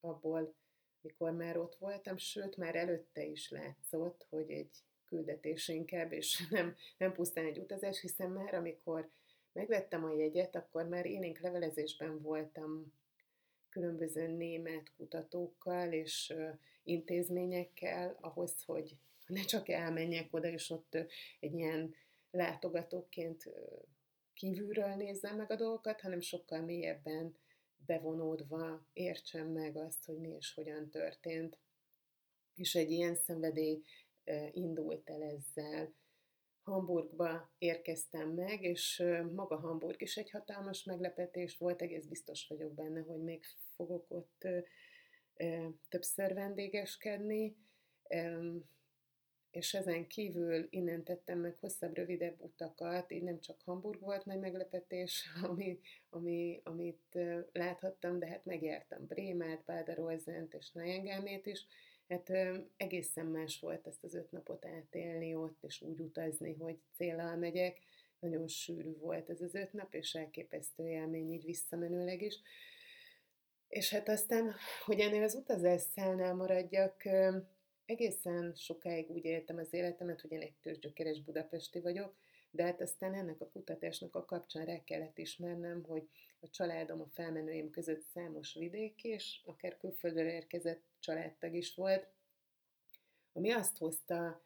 abból, 0.01 0.55
mikor 1.07 1.33
már 1.33 1.57
ott 1.57 1.77
voltam, 1.79 2.17
sőt, 2.17 2.57
már 2.57 2.77
előtte 2.77 3.25
is 3.25 3.51
látszott, 3.51 4.27
hogy 4.29 4.51
egy 4.51 4.71
küldetés 5.05 5.69
inkább, 5.69 6.13
és 6.13 6.43
nem, 6.51 6.75
nem 6.97 7.13
pusztán 7.13 7.45
egy 7.45 7.59
utazás, 7.59 8.01
hiszen 8.01 8.31
már 8.31 8.55
amikor 8.55 9.11
megvettem 9.53 10.05
a 10.05 10.13
jegyet, 10.13 10.57
akkor 10.57 10.89
már 10.89 11.07
élénk 11.07 11.39
levelezésben 11.39 12.23
voltam 12.23 12.93
különböző 13.69 14.27
német 14.27 14.93
kutatókkal 14.97 15.93
és 15.93 16.35
intézményekkel 16.83 18.17
ahhoz, 18.21 18.63
hogy 18.65 18.97
ne 19.27 19.45
csak 19.45 19.69
elmenjek 19.69 20.35
oda, 20.35 20.49
és 20.49 20.71
ott 20.71 20.95
egy 21.41 21.55
ilyen 21.55 21.95
látogatóként 22.31 23.51
kívülről 24.35 24.95
nézzem 24.95 25.37
meg 25.37 25.51
a 25.51 25.57
dolgokat, 25.57 26.01
hanem 26.01 26.21
sokkal 26.21 26.61
mélyebben 26.61 27.37
bevonódva 27.87 28.87
értsem 28.93 29.49
meg 29.49 29.77
azt, 29.77 30.05
hogy 30.05 30.19
mi 30.19 30.29
és 30.29 30.55
hogyan 30.55 30.91
történt. 30.91 31.59
És 32.55 32.75
egy 32.75 32.91
ilyen 32.91 33.15
szenvedély 33.15 33.83
indult 34.51 35.11
el 35.11 35.23
ezzel. 35.23 35.95
Hamburgba 36.63 37.51
érkeztem 37.59 38.31
meg, 38.31 38.63
és 38.63 39.03
maga 39.33 39.57
Hamburg 39.57 40.03
is 40.03 40.17
egy 40.17 40.31
hatalmas 40.31 40.85
meglepetés 40.85 41.57
volt, 41.59 41.83
egész 41.83 42.07
biztos 42.07 42.47
vagyok 42.49 42.75
benne, 42.75 43.01
hogy 43.01 43.23
még 43.23 43.45
fogok 43.75 44.11
ott 44.11 44.49
többször 45.89 46.35
vendégeskedni, 46.35 47.57
és 49.51 49.75
ezen 49.75 50.07
kívül 50.07 50.67
innen 50.71 51.05
tettem 51.05 51.39
meg 51.39 51.57
hosszabb, 51.61 51.95
rövidebb 51.95 52.41
utakat, 52.41 53.11
így 53.11 53.23
nem 53.23 53.41
csak 53.41 53.63
Hamburg 53.65 54.01
volt 54.01 54.25
nagy 54.25 54.39
meglepetés, 54.39 55.25
ami, 55.51 55.81
ami, 56.11 56.61
amit 56.65 57.19
láthattam, 57.53 58.19
de 58.19 58.27
hát 58.27 58.45
megjártam 58.45 59.07
Brémát, 59.07 59.65
Báderolzent 59.65 60.55
és 60.55 60.71
Najengelmét 60.73 61.47
is, 61.47 61.67
hát 62.09 62.33
egészen 62.77 63.27
más 63.27 63.61
volt 63.61 63.87
ezt 63.87 64.05
az 64.05 64.15
öt 64.15 64.31
napot 64.31 64.65
átélni 64.65 65.35
ott, 65.35 65.65
és 65.65 65.83
úgy 65.83 66.01
utazni, 66.01 66.55
hogy 66.55 66.79
célral 66.93 67.37
megyek. 67.37 67.79
Nagyon 68.19 68.49
sűrű 68.49 68.97
volt 68.99 69.31
ez 69.31 69.41
az 69.41 69.55
öt 69.55 69.73
nap, 69.73 69.95
és 69.95 70.15
elképesztő 70.15 70.89
élmény 70.89 71.33
így 71.33 71.45
visszamenőleg 71.45 72.23
is. 72.23 72.41
És 73.69 73.91
hát 73.91 74.09
aztán, 74.09 74.55
hogy 74.85 75.01
ennél 75.01 75.23
az 75.23 75.35
utazásszálnál 75.35 76.35
maradjak, 76.35 77.03
egészen 77.87 78.55
sokáig 78.55 79.11
úgy 79.11 79.25
éltem 79.25 79.59
az 79.59 79.73
életemet, 79.73 80.21
hogy 80.21 80.33
én 80.33 80.41
egy 80.41 80.57
tőzsgyökeres 80.63 81.21
budapesti 81.21 81.81
vagyok, 81.81 82.17
de 82.51 82.65
hát 82.65 82.81
aztán 82.81 83.15
ennek 83.15 83.41
a 83.41 83.49
kutatásnak 83.49 84.15
a 84.15 84.25
kapcsán 84.25 84.65
rá 84.65 84.85
kellett 84.85 85.19
ismernem, 85.19 85.83
hogy 85.83 86.09
a 86.41 86.51
családom, 86.51 87.01
a 87.01 87.09
felmenőim 87.13 87.71
között 87.71 88.03
számos 88.03 88.55
vidék, 88.55 89.05
és 89.05 89.41
akár 89.45 89.77
külföldről 89.77 90.29
érkezett 90.29 90.83
családtag 90.99 91.55
is 91.55 91.75
volt, 91.75 92.09
ami 93.33 93.51
azt 93.51 93.79
hozta 93.79 94.45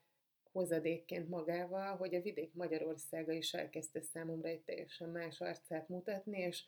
hozadékként 0.52 1.28
magával, 1.28 1.96
hogy 1.96 2.14
a 2.14 2.22
vidék 2.22 2.54
Magyarországa 2.54 3.32
is 3.32 3.54
elkezdte 3.54 4.00
számomra 4.00 4.48
egy 4.48 4.62
teljesen 4.62 5.08
más 5.08 5.40
arcát 5.40 5.88
mutatni, 5.88 6.38
és 6.38 6.64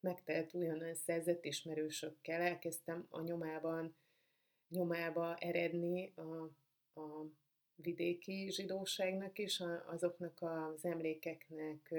megtelt 0.00 0.54
újonnan 0.54 0.94
szerzett 0.94 1.44
ismerősökkel. 1.44 2.40
Elkezdtem 2.40 3.06
a 3.10 3.20
nyomában, 3.20 3.96
nyomába 4.74 5.36
eredni 5.36 6.12
a, 6.16 6.44
a 7.00 7.26
vidéki 7.74 8.50
zsidóságnak 8.50 9.38
is, 9.38 9.62
azoknak 9.86 10.42
az 10.42 10.84
emlékeknek, 10.84 11.94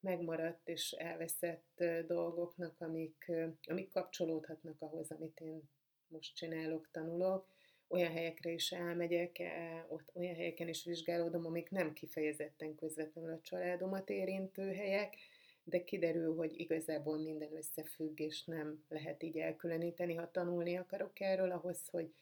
megmaradt 0.00 0.68
és 0.68 0.92
elveszett 0.92 1.84
dolgoknak, 2.06 2.80
amik, 2.80 3.32
amik 3.66 3.88
kapcsolódhatnak 3.88 4.80
ahhoz, 4.80 5.10
amit 5.10 5.40
én 5.40 5.62
most 6.08 6.36
csinálok, 6.36 6.88
tanulok. 6.90 7.52
Olyan 7.88 8.12
helyekre 8.12 8.50
is 8.50 8.72
elmegyek, 8.72 9.38
e, 9.38 9.86
ott 9.88 10.10
olyan 10.14 10.34
helyeken 10.34 10.68
is 10.68 10.84
vizsgálódom, 10.84 11.46
amik 11.46 11.70
nem 11.70 11.92
kifejezetten 11.92 12.74
közvetlenül 12.74 13.32
a 13.32 13.40
családomat 13.40 14.10
érintő 14.10 14.72
helyek, 14.72 15.16
de 15.64 15.84
kiderül, 15.84 16.34
hogy 16.34 16.60
igazából 16.60 17.18
minden 17.18 17.56
összefügg, 17.56 18.20
és 18.20 18.44
nem 18.44 18.84
lehet 18.88 19.22
így 19.22 19.38
elkülöníteni. 19.38 20.14
Ha 20.14 20.30
tanulni 20.30 20.76
akarok 20.76 21.20
erről, 21.20 21.50
ahhoz, 21.50 21.88
hogy, 21.88 22.14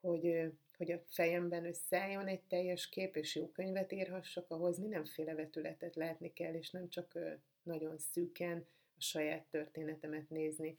hogy, 0.00 0.52
hogy 0.76 0.92
a 0.92 1.02
fejemben 1.06 1.66
összeálljon 1.66 2.26
egy 2.26 2.42
teljes 2.42 2.88
kép, 2.88 3.16
és 3.16 3.34
jó 3.34 3.48
könyvet 3.48 3.92
írhassak, 3.92 4.50
ahhoz 4.50 4.78
mindenféle 4.78 5.34
vetületet 5.34 5.96
látni 5.96 6.32
kell, 6.32 6.54
és 6.54 6.70
nem 6.70 6.88
csak 6.88 7.18
nagyon 7.62 7.98
szűken 7.98 8.66
a 8.96 9.00
saját 9.00 9.46
történetemet 9.50 10.28
nézni. 10.28 10.76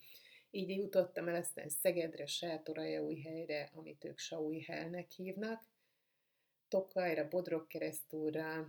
Így 0.52 0.70
jutottam 0.70 1.28
el 1.28 1.36
aztán 1.36 1.70
Szegedre, 1.70 2.26
helyre, 3.24 3.72
amit 3.74 4.06
ők 4.06 4.18
Saújhelnek 4.18 5.12
hívnak, 5.12 5.64
Tokajra, 6.68 7.28
Bodrog 7.28 7.68
keresztúra, 7.68 8.68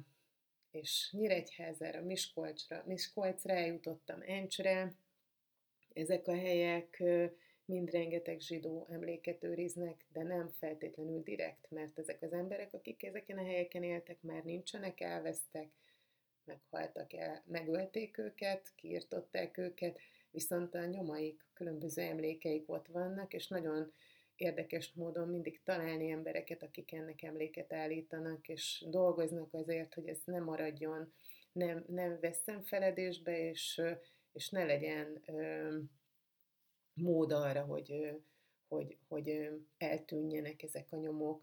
és 0.71 1.09
Nyíregyházára, 1.13 2.03
Miskolcra, 2.03 2.83
Miskolcra 2.87 3.53
eljutottam 3.53 4.23
Encsre. 4.27 4.95
Ezek 5.93 6.27
a 6.27 6.37
helyek 6.37 7.03
mind 7.65 7.91
rengeteg 7.91 8.41
zsidó 8.41 8.87
emléket 8.91 9.45
őriznek, 9.45 10.05
de 10.13 10.23
nem 10.23 10.49
feltétlenül 10.49 11.23
direkt, 11.23 11.71
mert 11.71 11.99
ezek 11.99 12.23
az 12.23 12.33
emberek, 12.33 12.75
akik 12.75 13.03
ezeken 13.03 13.39
a 13.39 13.45
helyeken 13.45 13.83
éltek, 13.83 14.23
már 14.23 14.45
nincsenek, 14.45 15.01
elvesztek, 15.01 15.69
meghaltak 16.45 17.13
el, 17.13 17.43
megölték 17.47 18.19
őket, 18.19 18.73
kiirtották 18.75 19.59
őket, 19.59 19.99
viszont 20.31 20.75
a 20.75 20.85
nyomaik, 20.85 21.45
különböző 21.55 22.03
emlékeik 22.03 22.71
ott 22.71 22.87
vannak, 22.87 23.35
és 23.35 23.49
nagyon 23.49 23.93
érdekes 24.41 24.93
módon 24.95 25.29
mindig 25.29 25.63
találni 25.63 26.11
embereket, 26.11 26.63
akik 26.63 26.93
ennek 26.93 27.23
emléket 27.23 27.73
állítanak, 27.73 28.49
és 28.49 28.85
dolgoznak 28.89 29.55
azért, 29.55 29.95
hogy 29.95 30.09
ez 30.09 30.19
ne 30.25 30.41
maradjon, 30.41 31.13
nem, 31.53 31.85
nem 31.89 32.19
veszem 32.21 32.63
feledésbe, 32.63 33.39
és, 33.39 33.83
és 34.33 34.49
ne 34.49 34.65
legyen 34.65 35.23
ö, 35.27 35.79
mód 36.95 37.33
arra, 37.33 37.63
hogy, 37.63 38.21
hogy, 38.69 38.99
hogy 39.09 39.51
eltűnjenek 39.79 40.63
ezek 40.63 40.93
a 40.93 40.97
nyomok. 40.97 41.43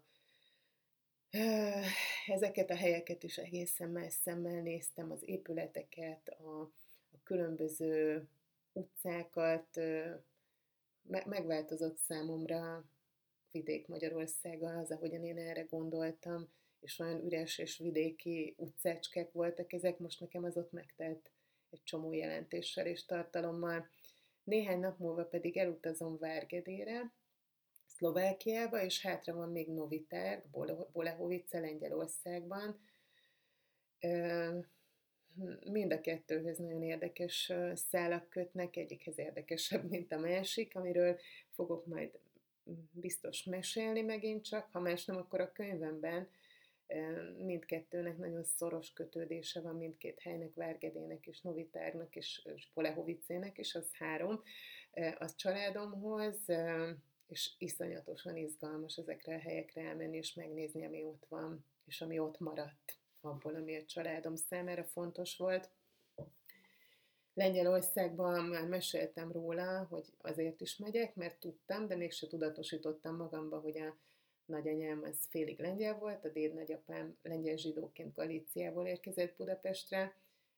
Ezeket 2.26 2.70
a 2.70 2.76
helyeket 2.76 3.22
is 3.22 3.38
egészen 3.38 3.90
más 3.90 4.12
szemmel 4.12 4.62
néztem, 4.62 5.10
az 5.10 5.28
épületeket, 5.28 6.28
a, 6.28 6.60
a 7.12 7.22
különböző 7.22 8.28
utcákat, 8.72 9.80
megváltozott 11.08 11.96
számomra 11.96 12.84
vidék 13.50 13.86
Magyarországa, 13.86 14.78
az, 14.78 14.90
ahogyan 14.90 15.24
én 15.24 15.38
erre 15.38 15.62
gondoltam, 15.62 16.48
és 16.80 16.98
olyan 16.98 17.24
üres 17.24 17.58
és 17.58 17.78
vidéki 17.78 18.54
utcácskák 18.58 19.32
voltak 19.32 19.72
ezek, 19.72 19.98
most 19.98 20.20
nekem 20.20 20.44
az 20.44 20.56
ott 20.56 20.72
megtelt 20.72 21.30
egy 21.70 21.82
csomó 21.82 22.12
jelentéssel 22.12 22.86
és 22.86 23.04
tartalommal. 23.04 23.88
Néhány 24.44 24.80
nap 24.80 24.98
múlva 24.98 25.24
pedig 25.24 25.56
elutazom 25.56 26.18
Várgedére, 26.18 27.12
Szlovákiába, 27.86 28.82
és 28.82 29.02
hátra 29.02 29.34
van 29.34 29.50
még 29.50 29.68
Novitárg, 29.68 30.44
Bolehovice, 30.92 31.60
Lengyelországban. 31.60 32.80
Mind 35.70 35.92
a 35.92 36.00
kettőhöz 36.00 36.58
nagyon 36.58 36.82
érdekes 36.82 37.52
szálak 37.74 38.28
kötnek, 38.28 38.76
egyikhez 38.76 39.18
érdekesebb, 39.18 39.88
mint 39.90 40.12
a 40.12 40.18
másik, 40.18 40.76
amiről 40.76 41.18
fogok 41.50 41.86
majd 41.86 42.18
biztos 42.90 43.44
mesélni 43.44 44.02
megint 44.02 44.44
csak, 44.44 44.68
ha 44.72 44.80
más 44.80 45.04
nem, 45.04 45.16
akkor 45.16 45.40
a 45.40 45.52
könyvemben 45.52 46.28
mindkettőnek 47.38 48.16
nagyon 48.16 48.44
szoros 48.44 48.92
kötődése 48.92 49.60
van 49.60 49.76
mindkét 49.76 50.20
helynek, 50.20 50.54
Várgedének 50.54 51.26
és 51.26 51.40
Novitárnak 51.40 52.16
és, 52.16 52.48
és 52.54 52.68
Polehovicének, 52.74 53.58
és 53.58 53.74
az 53.74 53.88
három, 53.92 54.42
az 55.18 55.36
családomhoz, 55.36 56.38
és 57.26 57.50
iszonyatosan 57.58 58.36
izgalmas 58.36 58.96
ezekre 58.96 59.34
a 59.34 59.38
helyekre 59.40 59.82
elmenni 59.82 60.16
és 60.16 60.34
megnézni, 60.34 60.84
ami 60.84 61.02
ott 61.02 61.26
van, 61.28 61.64
és 61.86 62.00
ami 62.00 62.18
ott 62.18 62.40
maradt 62.40 62.98
abból, 63.26 63.54
ami 63.54 63.76
a 63.76 63.84
családom 63.84 64.36
számára 64.36 64.84
fontos 64.84 65.36
volt. 65.36 65.70
Lengyelországban 67.34 68.44
már 68.44 68.66
meséltem 68.66 69.32
róla, 69.32 69.86
hogy 69.90 70.04
azért 70.18 70.60
is 70.60 70.76
megyek, 70.76 71.14
mert 71.14 71.40
tudtam, 71.40 71.86
de 71.86 71.96
mégse 71.96 72.26
tudatosítottam 72.26 73.16
magamba, 73.16 73.60
hogy 73.60 73.78
a 73.78 73.96
nagyanyám 74.44 75.02
az 75.02 75.18
félig 75.28 75.58
lengyel 75.58 75.98
volt, 75.98 76.24
a 76.24 76.28
déd 76.28 76.54
nagyapám 76.54 77.16
lengyel 77.22 77.56
zsidóként 77.56 78.14
Galíciából 78.14 78.86
érkezett 78.86 79.36
Budapestre, 79.36 80.14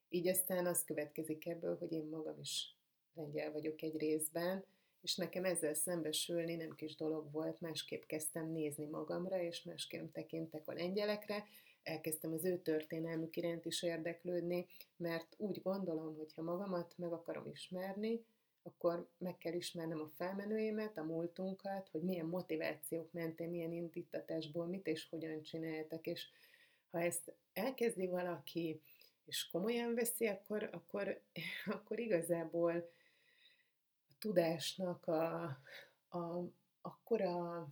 így 0.08 0.28
aztán 0.28 0.66
az 0.66 0.84
következik 0.84 1.46
ebből, 1.46 1.78
hogy 1.78 1.92
én 1.92 2.04
magam 2.04 2.38
is 2.40 2.76
lengyel 3.14 3.52
vagyok 3.52 3.82
egy 3.82 3.96
részben, 3.96 4.64
és 5.00 5.16
nekem 5.16 5.44
ezzel 5.44 5.74
szembesülni 5.74 6.54
nem 6.54 6.74
kis 6.74 6.96
dolog 6.96 7.32
volt, 7.32 7.60
másképp 7.60 8.02
kezdtem 8.02 8.52
nézni 8.52 8.84
magamra, 8.84 9.42
és 9.42 9.62
másképp 9.62 10.12
tekintek 10.12 10.68
a 10.68 10.72
lengyelekre, 10.72 11.44
elkezdtem 11.82 12.32
az 12.32 12.44
ő 12.44 12.58
történelmük 12.58 13.36
iránt 13.36 13.64
is 13.64 13.82
érdeklődni, 13.82 14.66
mert 14.96 15.34
úgy 15.36 15.62
gondolom, 15.62 16.16
hogy 16.16 16.34
ha 16.34 16.42
magamat 16.42 16.94
meg 16.96 17.12
akarom 17.12 17.46
ismerni, 17.46 18.24
akkor 18.62 19.08
meg 19.18 19.38
kell 19.38 19.52
ismernem 19.52 20.00
a 20.00 20.10
felmenőimet, 20.16 20.98
a 20.98 21.04
múltunkat, 21.04 21.88
hogy 21.88 22.02
milyen 22.02 22.26
motivációk 22.26 23.12
mentén, 23.12 23.50
milyen 23.50 23.72
indítatásból 23.72 24.66
mit 24.66 24.86
és 24.86 25.08
hogyan 25.08 25.42
csináltak, 25.42 26.06
és 26.06 26.26
ha 26.90 27.00
ezt 27.00 27.32
elkezdi 27.52 28.06
valaki, 28.06 28.80
és 29.24 29.48
komolyan 29.50 29.94
veszi, 29.94 30.26
akkor, 30.26 30.68
akkor, 30.72 31.20
akkor 31.76 31.98
igazából 31.98 32.90
a 34.08 34.14
tudásnak 34.18 35.06
a, 35.06 35.42
a, 36.08 36.44
akkora 36.80 37.68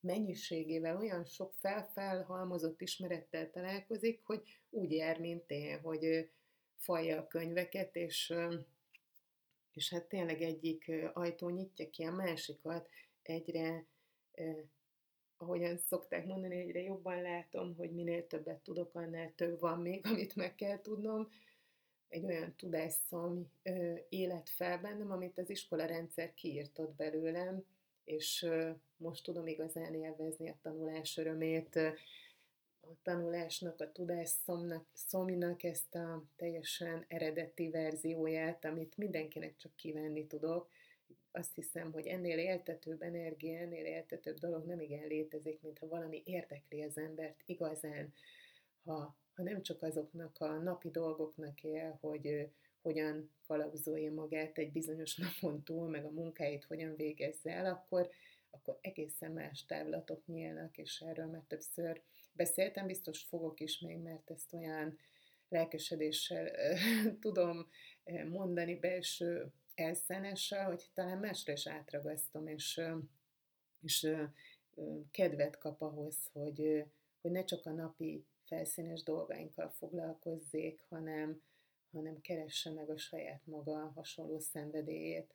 mennyiségével, 0.00 0.96
olyan 0.96 1.24
sok 1.24 1.52
felfelhalmozott 1.54 2.80
ismerettel 2.80 3.50
találkozik, 3.50 4.22
hogy 4.24 4.42
úgy 4.70 4.92
jár, 4.92 5.20
mint 5.20 5.50
én, 5.50 5.80
hogy 5.80 6.30
falja 6.76 7.18
a 7.18 7.26
könyveket, 7.26 7.96
és, 7.96 8.34
és 9.72 9.90
hát 9.90 10.08
tényleg 10.08 10.42
egyik 10.42 10.92
ajtó 11.12 11.48
nyitja 11.48 11.90
ki 11.90 12.02
a 12.02 12.12
másikat, 12.12 12.88
egyre, 13.22 13.86
ahogyan 15.36 15.78
szokták 15.78 16.26
mondani, 16.26 16.56
egyre 16.56 16.80
jobban 16.80 17.22
látom, 17.22 17.74
hogy 17.76 17.90
minél 17.90 18.26
többet 18.26 18.62
tudok, 18.62 18.94
annál 18.94 19.32
több 19.34 19.60
van 19.60 19.80
még, 19.80 20.06
amit 20.10 20.36
meg 20.36 20.54
kell 20.54 20.80
tudnom. 20.80 21.28
Egy 22.08 22.24
olyan 22.24 22.54
tudásszom 22.56 23.52
élet 24.08 24.48
fel 24.48 24.80
bennem, 24.80 25.10
amit 25.10 25.38
az 25.38 25.50
iskola 25.50 25.84
rendszer 25.84 26.34
kiírtott 26.34 26.94
belőlem, 26.94 27.64
és 28.04 28.46
most 28.96 29.24
tudom 29.24 29.46
igazán 29.46 29.94
élvezni 29.94 30.48
a 30.48 30.58
tanulás 30.62 31.16
örömét, 31.16 31.76
a 32.80 32.96
tanulásnak, 33.02 33.80
a 33.80 33.92
tudásszomnak, 33.92 34.86
szomnak 34.92 35.62
ezt 35.62 35.94
a 35.94 36.24
teljesen 36.36 37.04
eredeti 37.08 37.70
verzióját, 37.70 38.64
amit 38.64 38.96
mindenkinek 38.96 39.56
csak 39.56 39.76
kívánni 39.76 40.26
tudok. 40.26 40.68
Azt 41.30 41.54
hiszem, 41.54 41.92
hogy 41.92 42.06
ennél 42.06 42.38
éltetőbb 42.38 43.02
energia, 43.02 43.58
ennél 43.58 43.84
éltetőbb 43.84 44.38
dolog 44.38 44.66
nem 44.66 44.80
igen 44.80 45.06
létezik, 45.06 45.62
mint 45.62 45.78
ha 45.78 45.88
valami 45.88 46.22
érdekli 46.24 46.82
az 46.82 46.98
embert 46.98 47.42
igazán, 47.44 48.12
ha, 48.84 49.16
ha 49.34 49.42
nem 49.42 49.62
csak 49.62 49.82
azoknak 49.82 50.36
a 50.38 50.58
napi 50.58 50.90
dolgoknak 50.90 51.62
él, 51.62 51.98
hogy 52.00 52.50
hogyan 52.82 53.30
kalauzolja 53.46 54.12
magát 54.12 54.58
egy 54.58 54.72
bizonyos 54.72 55.16
napon 55.16 55.62
túl, 55.62 55.88
meg 55.88 56.04
a 56.04 56.10
munkáit 56.10 56.64
hogyan 56.64 56.96
végezze 56.96 57.50
el, 57.50 57.66
akkor, 57.66 58.10
akkor 58.56 58.78
egészen 58.80 59.32
más 59.32 59.64
távlatok 59.64 60.26
nyílnak, 60.26 60.78
és 60.78 61.00
erről 61.00 61.26
már 61.26 61.44
többször 61.46 62.02
beszéltem, 62.32 62.86
biztos 62.86 63.22
fogok 63.22 63.60
is 63.60 63.80
még, 63.80 63.98
mert 63.98 64.30
ezt 64.30 64.52
olyan 64.52 64.98
lelkesedéssel 65.48 66.50
tudom 67.20 67.68
mondani 68.28 68.74
belső 68.74 69.52
elszánással, 69.74 70.64
hogy 70.64 70.84
talán 70.94 71.18
másra 71.18 71.52
is 71.52 71.66
átragasztom, 71.66 72.46
és, 72.46 72.80
és 73.82 74.08
kedvet 75.10 75.58
kap 75.58 75.80
ahhoz, 75.80 76.16
hogy, 76.32 76.84
hogy 77.20 77.30
ne 77.30 77.44
csak 77.44 77.66
a 77.66 77.70
napi 77.70 78.26
felszínes 78.44 79.02
dolgainkkal 79.02 79.70
foglalkozzék, 79.70 80.84
hanem, 80.88 81.42
hanem 81.92 82.20
keresse 82.20 82.70
meg 82.70 82.90
a 82.90 82.98
saját 82.98 83.46
maga 83.46 83.92
hasonló 83.94 84.38
szenvedélyét. 84.38 85.34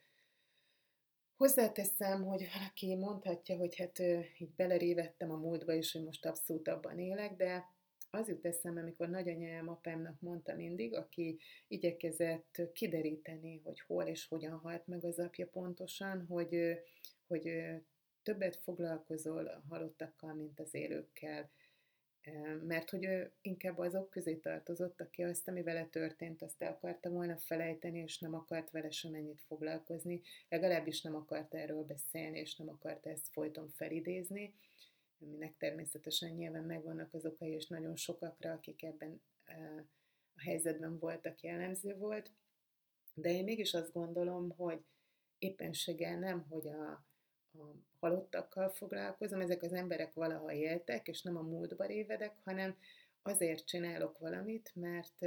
Hozzáteszem, 1.42 2.24
hogy 2.24 2.50
valaki 2.54 2.96
mondhatja, 2.96 3.56
hogy 3.58 3.76
hát 3.76 4.00
így 4.40 4.56
belerévettem 4.56 5.32
a 5.32 5.38
múltba 5.38 5.74
is, 5.74 5.92
hogy 5.92 6.04
most 6.04 6.26
abszolút 6.26 6.68
abban 6.68 7.00
élek, 7.00 7.36
de 7.36 7.66
az 8.10 8.28
jut 8.28 8.46
eszembe, 8.46 8.82
amikor 8.82 9.10
nagyanyám 9.10 9.70
apámnak 9.70 10.20
mondta 10.20 10.56
mindig, 10.56 10.96
aki 10.96 11.40
igyekezett 11.68 12.62
kideríteni, 12.74 13.62
hogy 13.64 13.82
hol 13.82 14.04
és 14.04 14.28
hogyan 14.28 14.60
halt 14.60 14.88
meg 14.88 15.06
az 15.06 15.20
apja 15.20 15.48
pontosan, 15.48 16.26
hogy, 16.26 16.80
hogy 17.28 17.52
többet 18.24 18.56
foglalkozol 18.56 19.46
a 19.46 19.64
halottakkal, 19.70 20.34
mint 20.34 20.60
az 20.60 20.74
élőkkel. 20.74 21.50
Mert 22.62 22.90
hogy 22.90 23.06
ő 23.06 23.32
inkább 23.42 23.78
azok 23.78 24.10
közé 24.10 24.36
tartozott, 24.36 25.02
aki 25.02 25.24
azt, 25.24 25.48
ami 25.48 25.64
vele 25.64 25.86
történt, 25.86 26.42
azt 26.42 26.62
el 26.62 26.72
akarta 26.72 27.10
volna 27.10 27.38
felejteni, 27.38 28.00
és 28.00 28.20
nem 28.20 28.34
akart 28.34 28.72
vele 28.72 28.92
sem 28.92 29.14
ennyit 29.14 29.42
foglalkozni, 29.48 30.22
legalábbis 30.50 31.02
nem 31.02 31.16
akart 31.16 31.54
erről 31.54 31.84
beszélni, 31.84 32.40
és 32.40 32.56
nem 32.56 32.70
akart 32.70 33.06
ezt 33.06 33.28
folyton 33.28 33.70
felidézni 33.70 34.54
aminek 35.22 35.58
természetesen 35.58 36.30
nyilván 36.30 36.64
megvannak 36.64 37.14
az 37.14 37.26
okai, 37.26 37.52
és 37.52 37.68
nagyon 37.68 37.96
sokakra, 37.96 38.52
akik 38.52 38.84
ebben 38.84 39.22
a 40.36 40.42
helyzetben 40.42 41.00
voltak, 41.00 41.42
jellemző 41.42 41.96
volt. 41.98 42.32
De 43.14 43.30
én 43.30 43.44
mégis 43.44 43.74
azt 43.74 43.94
gondolom, 43.94 44.50
hogy 44.50 44.84
éppenséggel 45.38 46.20
nem, 46.20 46.46
hogy 46.50 46.68
a, 46.68 47.06
a 47.54 47.76
halottakkal 48.00 48.70
foglalkozom, 48.70 49.42
ezek 49.42 49.64
az 49.64 49.74
emberek 49.74 50.14
valaha 50.14 50.52
éltek, 50.52 51.08
és 51.08 51.22
nem 51.22 51.38
a 51.38 51.42
múltba 51.42 51.86
révedek, 51.86 52.36
hanem 52.44 52.78
azért 53.22 53.66
csinálok 53.66 54.18
valamit, 54.18 54.72
mert 54.76 55.22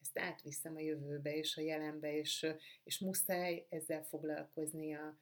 ezt 0.00 0.18
átviszem 0.18 0.76
a 0.76 0.80
jövőbe 0.80 1.34
és 1.36 1.56
a 1.56 1.60
jelenbe, 1.60 2.16
és, 2.16 2.46
és 2.84 2.98
muszáj 2.98 3.66
ezzel 3.68 4.04
foglalkozni 4.04 4.94
a 4.94 5.18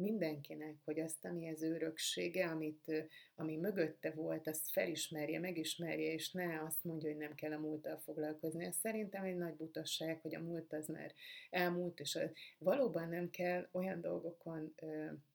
mindenkinek, 0.00 0.76
hogy 0.84 1.00
azt, 1.00 1.24
ami 1.24 1.50
az 1.50 1.62
öröksége, 1.62 2.46
amit, 2.46 3.08
ami 3.34 3.56
mögötte 3.56 4.10
volt, 4.10 4.48
azt 4.48 4.70
felismerje, 4.70 5.38
megismerje, 5.38 6.12
és 6.12 6.32
ne 6.32 6.62
azt 6.62 6.84
mondja, 6.84 7.08
hogy 7.08 7.18
nem 7.18 7.34
kell 7.34 7.52
a 7.52 7.58
múlttal 7.58 7.96
foglalkozni. 7.96 8.64
Ez 8.64 8.76
szerintem 8.76 9.24
egy 9.24 9.36
nagy 9.36 9.54
butasság, 9.54 10.20
hogy 10.20 10.34
a 10.34 10.40
múlt 10.40 10.72
az 10.72 10.86
már 10.86 11.14
elmúlt, 11.50 12.00
és 12.00 12.18
valóban 12.58 13.08
nem 13.08 13.30
kell 13.30 13.68
olyan 13.72 14.00
dolgokon 14.00 14.74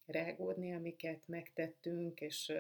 rágódni, 0.06 0.74
amiket 0.74 1.28
megtettünk, 1.28 2.22
és, 2.22 2.54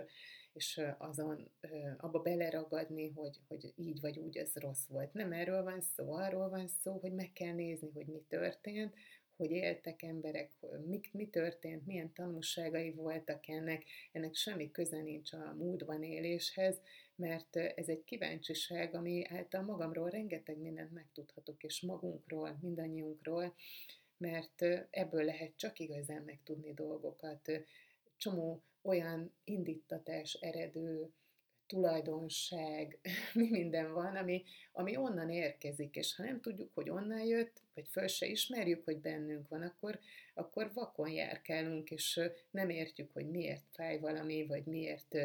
és 0.53 0.81
azon 0.97 1.51
abba 1.97 2.21
beleragadni, 2.21 3.09
hogy, 3.09 3.39
hogy 3.47 3.73
így 3.75 4.01
vagy 4.01 4.17
úgy 4.17 4.37
ez 4.37 4.55
rossz 4.55 4.87
volt. 4.87 5.13
Nem 5.13 5.31
erről 5.31 5.63
van 5.63 5.81
szó, 5.81 6.13
arról 6.13 6.49
van 6.49 6.67
szó, 6.67 6.97
hogy 6.97 7.13
meg 7.13 7.31
kell 7.33 7.53
nézni, 7.53 7.91
hogy 7.93 8.05
mi 8.05 8.25
történt, 8.27 8.93
hogy 9.35 9.51
éltek 9.51 10.01
emberek, 10.01 10.51
mi, 10.85 10.99
mi 11.11 11.27
történt, 11.27 11.85
milyen 11.85 12.13
tanulságai 12.13 12.91
voltak 12.91 13.47
ennek, 13.47 13.83
ennek 14.11 14.35
semmi 14.35 14.71
köze 14.71 15.01
nincs 15.01 15.33
a 15.33 15.55
múltban 15.57 16.03
éléshez, 16.03 16.81
mert 17.15 17.55
ez 17.55 17.87
egy 17.87 18.03
kíváncsiság, 18.03 18.95
ami 18.95 19.25
által 19.27 19.61
magamról 19.61 20.09
rengeteg 20.09 20.57
mindent 20.57 20.91
megtudhatok, 20.91 21.63
és 21.63 21.81
magunkról, 21.81 22.57
mindannyiunkról, 22.61 23.55
mert 24.17 24.61
ebből 24.89 25.23
lehet 25.23 25.51
csak 25.55 25.79
igazán 25.79 26.21
megtudni 26.21 26.73
dolgokat. 26.73 27.51
Csomó 28.17 28.63
olyan 28.81 29.33
indítatás 29.43 30.33
eredő, 30.33 31.09
tulajdonság, 31.67 32.99
mi 33.33 33.49
minden 33.49 33.93
van, 33.93 34.15
ami, 34.15 34.43
ami 34.71 34.97
onnan 34.97 35.29
érkezik, 35.29 35.95
és 35.95 36.15
ha 36.15 36.23
nem 36.23 36.41
tudjuk, 36.41 36.73
hogy 36.73 36.89
onnan 36.89 37.25
jött, 37.25 37.61
vagy 37.73 37.87
föl 37.87 38.07
se 38.07 38.25
ismerjük, 38.25 38.83
hogy 38.83 38.97
bennünk 38.97 39.47
van, 39.47 39.61
akkor, 39.61 39.99
akkor 40.33 40.73
vakon 40.73 41.09
járkálunk, 41.09 41.91
és 41.91 42.19
nem 42.51 42.69
értjük, 42.69 43.13
hogy 43.13 43.29
miért 43.29 43.63
fáj 43.71 43.99
valami, 43.99 44.45
vagy 44.45 44.65
miért 44.65 45.17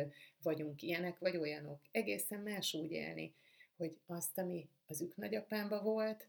vagyunk 0.42 0.82
ilyenek, 0.82 1.18
vagy 1.18 1.36
olyanok. 1.36 1.80
Egészen 1.90 2.40
más 2.40 2.74
úgy 2.74 2.90
élni, 2.90 3.34
hogy 3.76 3.98
azt, 4.06 4.38
ami 4.38 4.68
az 4.86 5.02
ők 5.02 5.16
nagyapámba 5.16 5.82
volt, 5.82 6.28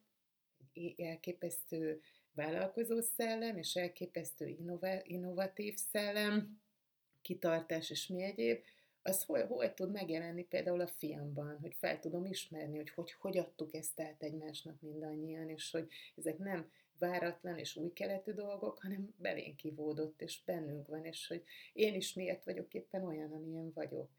elképesztő 0.98 2.02
vállalkozó 2.34 3.02
szellem, 3.02 3.58
és 3.58 3.76
elképesztő 3.76 4.58
innovatív 5.04 5.76
szellem, 5.76 6.62
kitartás 7.22 7.90
és 7.90 8.08
mi 8.08 8.24
egyéb, 8.24 8.64
az 9.04 9.24
hol, 9.24 9.46
hol 9.46 9.74
tud 9.74 9.92
megjelenni 9.92 10.44
például 10.44 10.82
a 10.82 10.88
fiamban, 10.88 11.58
hogy 11.62 11.76
fel 11.80 12.00
tudom 12.00 12.26
ismerni, 12.26 12.76
hogy 12.76 12.90
hogy, 12.90 13.12
hogy 13.12 13.38
adtuk 13.38 13.74
ezt 13.74 14.00
át 14.00 14.24
egymásnak 14.24 14.82
mindannyian, 14.82 15.50
és 15.50 15.72
hogy 15.72 15.88
ezek 16.16 16.38
nem 16.38 16.72
váratlan 17.00 17.58
és 17.58 17.76
új 17.76 17.94
keletű 17.94 18.32
dolgok, 18.32 18.80
hanem 18.82 19.14
belénk 19.18 19.56
kivódott, 19.56 20.22
és 20.22 20.44
bennünk 20.46 20.88
van, 20.88 21.06
és 21.06 21.28
hogy 21.28 21.44
én 21.74 21.96
is 21.96 22.14
miért 22.14 22.46
vagyok 22.46 22.74
éppen 22.74 23.04
olyan, 23.04 23.32
amilyen 23.32 23.72
vagyok. 23.74 24.10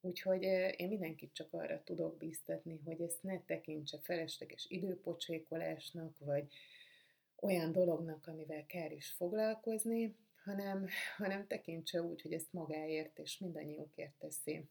Úgyhogy 0.00 0.42
én 0.76 0.88
mindenkit 0.88 1.32
csak 1.32 1.52
arra 1.52 1.82
tudok 1.84 2.16
bíztatni, 2.16 2.80
hogy 2.84 3.00
ezt 3.00 3.22
ne 3.22 3.40
tekintse 3.40 3.98
felesleges 4.02 4.66
időpocsékolásnak, 4.68 6.18
vagy 6.18 6.46
olyan 7.40 7.72
dolognak, 7.72 8.26
amivel 8.26 8.66
kell 8.66 8.90
is 8.90 9.10
foglalkozni, 9.10 10.16
hanem, 10.44 10.86
hanem 11.16 11.46
tekintse 11.46 12.02
úgy, 12.02 12.22
hogy 12.22 12.32
ezt 12.32 12.52
magáért 12.52 13.18
és 13.18 13.38
mindannyiunkért 13.38 14.14
teszi. 14.18 14.68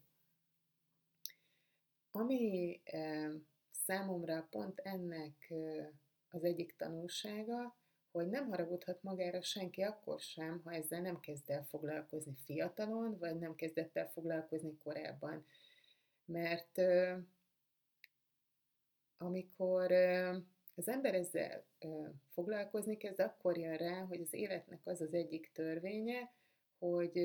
Ami 2.12 2.82
e, 2.84 3.32
számomra 3.72 4.48
pont 4.50 4.80
ennek 4.80 5.50
e, 5.50 5.92
az 6.30 6.44
egyik 6.44 6.76
tanulsága, 6.76 7.78
hogy 8.12 8.30
nem 8.30 8.50
haragudhat 8.50 9.04
magára 9.04 9.42
senki 9.42 9.82
akkor 9.82 10.20
sem, 10.20 10.62
ha 10.64 10.72
ezzel 10.72 11.02
nem 11.02 11.20
kezd 11.20 11.50
el 11.50 11.66
foglalkozni 11.66 12.36
fiatalon, 12.46 13.18
vagy 13.18 13.40
nem 13.40 13.56
kezdett 13.56 13.98
el 13.98 14.10
foglalkozni 14.10 14.78
korábban. 14.78 15.46
Mert 16.26 16.78
e, 16.78 17.20
amikor 19.18 19.92
az 20.76 20.88
ember 20.88 21.14
ezzel 21.14 21.64
foglalkozni 22.34 22.98
kezd, 22.98 23.20
akkor 23.20 23.58
jön 23.58 23.78
rá, 23.78 24.02
hogy 24.02 24.22
az 24.22 24.34
életnek 24.34 24.80
az 24.84 25.02
az 25.02 25.14
egyik 25.14 25.52
törvénye, 25.54 26.32
hogy, 26.80 27.20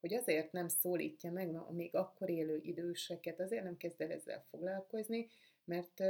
hogy 0.00 0.14
azért 0.14 0.52
nem 0.52 0.68
szólítja 0.68 1.32
meg 1.32 1.54
a 1.54 1.72
még 1.72 1.94
akkor 1.94 2.30
élő 2.30 2.60
időseket, 2.62 3.40
azért 3.40 3.64
nem 3.64 3.76
kezd 3.76 4.00
el 4.00 4.10
ezzel 4.10 4.44
foglalkozni, 4.50 5.28
mert 5.64 6.00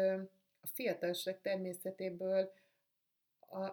a 0.60 0.66
fiatalság 0.66 1.40
természetéből 1.40 2.52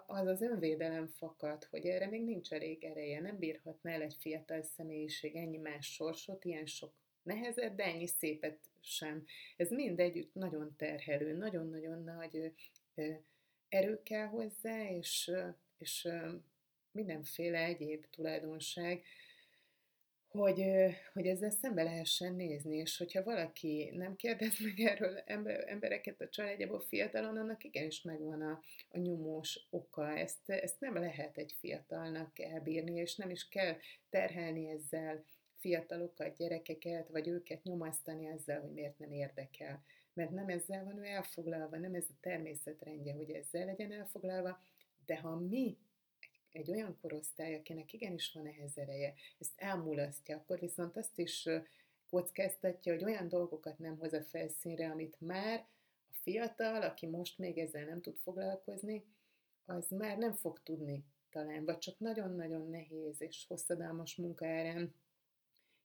az 0.06 0.28
az 0.28 0.42
önvédelem 0.42 1.08
fakad, 1.08 1.64
hogy 1.64 1.86
erre 1.86 2.08
még 2.08 2.24
nincs 2.24 2.54
elég 2.54 2.84
ereje, 2.84 3.20
nem 3.20 3.38
bírhatna 3.38 3.90
el 3.90 4.02
egy 4.02 4.16
fiatal 4.20 4.62
személyiség 4.62 5.36
ennyi 5.36 5.58
más 5.58 5.94
sorsot, 5.94 6.46
ilyen 6.46 6.66
sok 6.66 6.94
nehezet, 7.34 7.76
de 7.76 7.84
ennyi 7.84 8.08
szépet 8.08 8.60
sem. 8.82 9.26
Ez 9.58 9.70
mind 9.70 10.00
együtt 10.00 10.34
nagyon 10.34 10.76
terhelő, 10.78 11.38
nagyon-nagyon 11.38 12.04
nagy 12.04 12.54
erő 13.70 14.04
kell 14.04 14.28
hozzá, 14.28 14.90
és, 14.90 15.32
és 15.78 16.08
mindenféle 16.92 17.64
egyéb 17.64 18.06
tulajdonság, 18.10 19.04
hogy, 20.30 20.64
hogy 21.14 21.28
ezzel 21.28 21.50
szembe 21.50 21.84
lehessen 21.84 22.34
nézni, 22.36 22.76
és 22.76 22.98
hogyha 22.98 23.24
valaki 23.24 23.92
nem 23.94 24.16
kérdez 24.16 24.60
meg 24.60 24.80
erről 24.80 25.18
embereket 25.66 26.22
a 26.22 26.30
családjából 26.30 26.80
fiatalon, 26.80 27.38
annak 27.38 27.64
igenis 27.64 28.02
megvan 28.02 28.42
a, 28.42 28.62
a 28.90 28.98
nyomós 28.98 29.68
oka. 29.70 30.18
Ezt, 30.18 30.50
ezt 30.50 30.80
nem 30.80 30.94
lehet 30.94 31.38
egy 31.38 31.56
fiatalnak 31.60 32.40
elbírni, 32.40 33.00
és 33.00 33.16
nem 33.16 33.30
is 33.30 33.48
kell 33.48 33.76
terhelni 34.10 34.70
ezzel 34.70 35.24
fiatalokat, 35.60 36.38
gyerekeket, 36.38 37.10
vagy 37.10 37.28
őket 37.28 37.64
nyomasztani 37.64 38.28
ezzel, 38.28 38.62
hogy 38.62 38.72
miért 38.72 39.00
nem 39.00 39.12
érdekel. 39.12 39.84
Mert 40.14 40.32
nem 40.32 40.48
ezzel 40.48 40.84
van 40.84 40.98
ő 40.98 41.04
elfoglalva, 41.04 41.78
nem 41.78 41.94
ez 41.94 42.06
a 42.10 42.18
természetrendje, 42.20 43.14
hogy 43.14 43.32
ezzel 43.32 43.66
legyen 43.66 43.92
elfoglalva, 43.92 44.64
de 45.06 45.20
ha 45.20 45.36
mi 45.36 45.78
egy 46.52 46.72
olyan 46.72 46.98
korosztály, 47.02 47.56
akinek 47.56 47.94
igenis 47.94 48.32
van 48.34 48.48
ehhez 48.48 48.78
ereje, 48.78 49.14
ezt 49.40 49.54
elmulasztja, 49.56 50.38
akkor 50.38 50.60
viszont 50.60 50.98
azt 50.98 51.20
is 51.20 51.50
kockáztatja, 52.10 52.94
hogy 52.94 53.04
olyan 53.04 53.28
dolgokat 53.28 53.80
nem 53.80 53.98
hoz 53.98 54.14
a 54.14 54.22
felszínre, 54.22 54.90
amit 54.90 55.16
már 55.20 55.68
a 56.12 56.14
fiatal, 56.22 56.82
aki 56.82 57.08
most 57.08 57.38
még 57.38 57.58
ezzel 57.58 57.86
nem 57.86 58.02
tud 58.02 58.18
foglalkozni, 58.18 59.06
az 59.66 59.90
már 59.90 60.18
nem 60.18 60.34
fog 60.34 60.64
tudni 60.64 61.04
talán, 61.30 61.66
vagy 61.66 61.78
csak 61.78 62.00
nagyon-nagyon 62.00 62.70
nehéz 62.70 63.22
és 63.22 63.46
hosszadalmas 63.48 64.16
munka 64.16 64.48
árán 64.48 64.94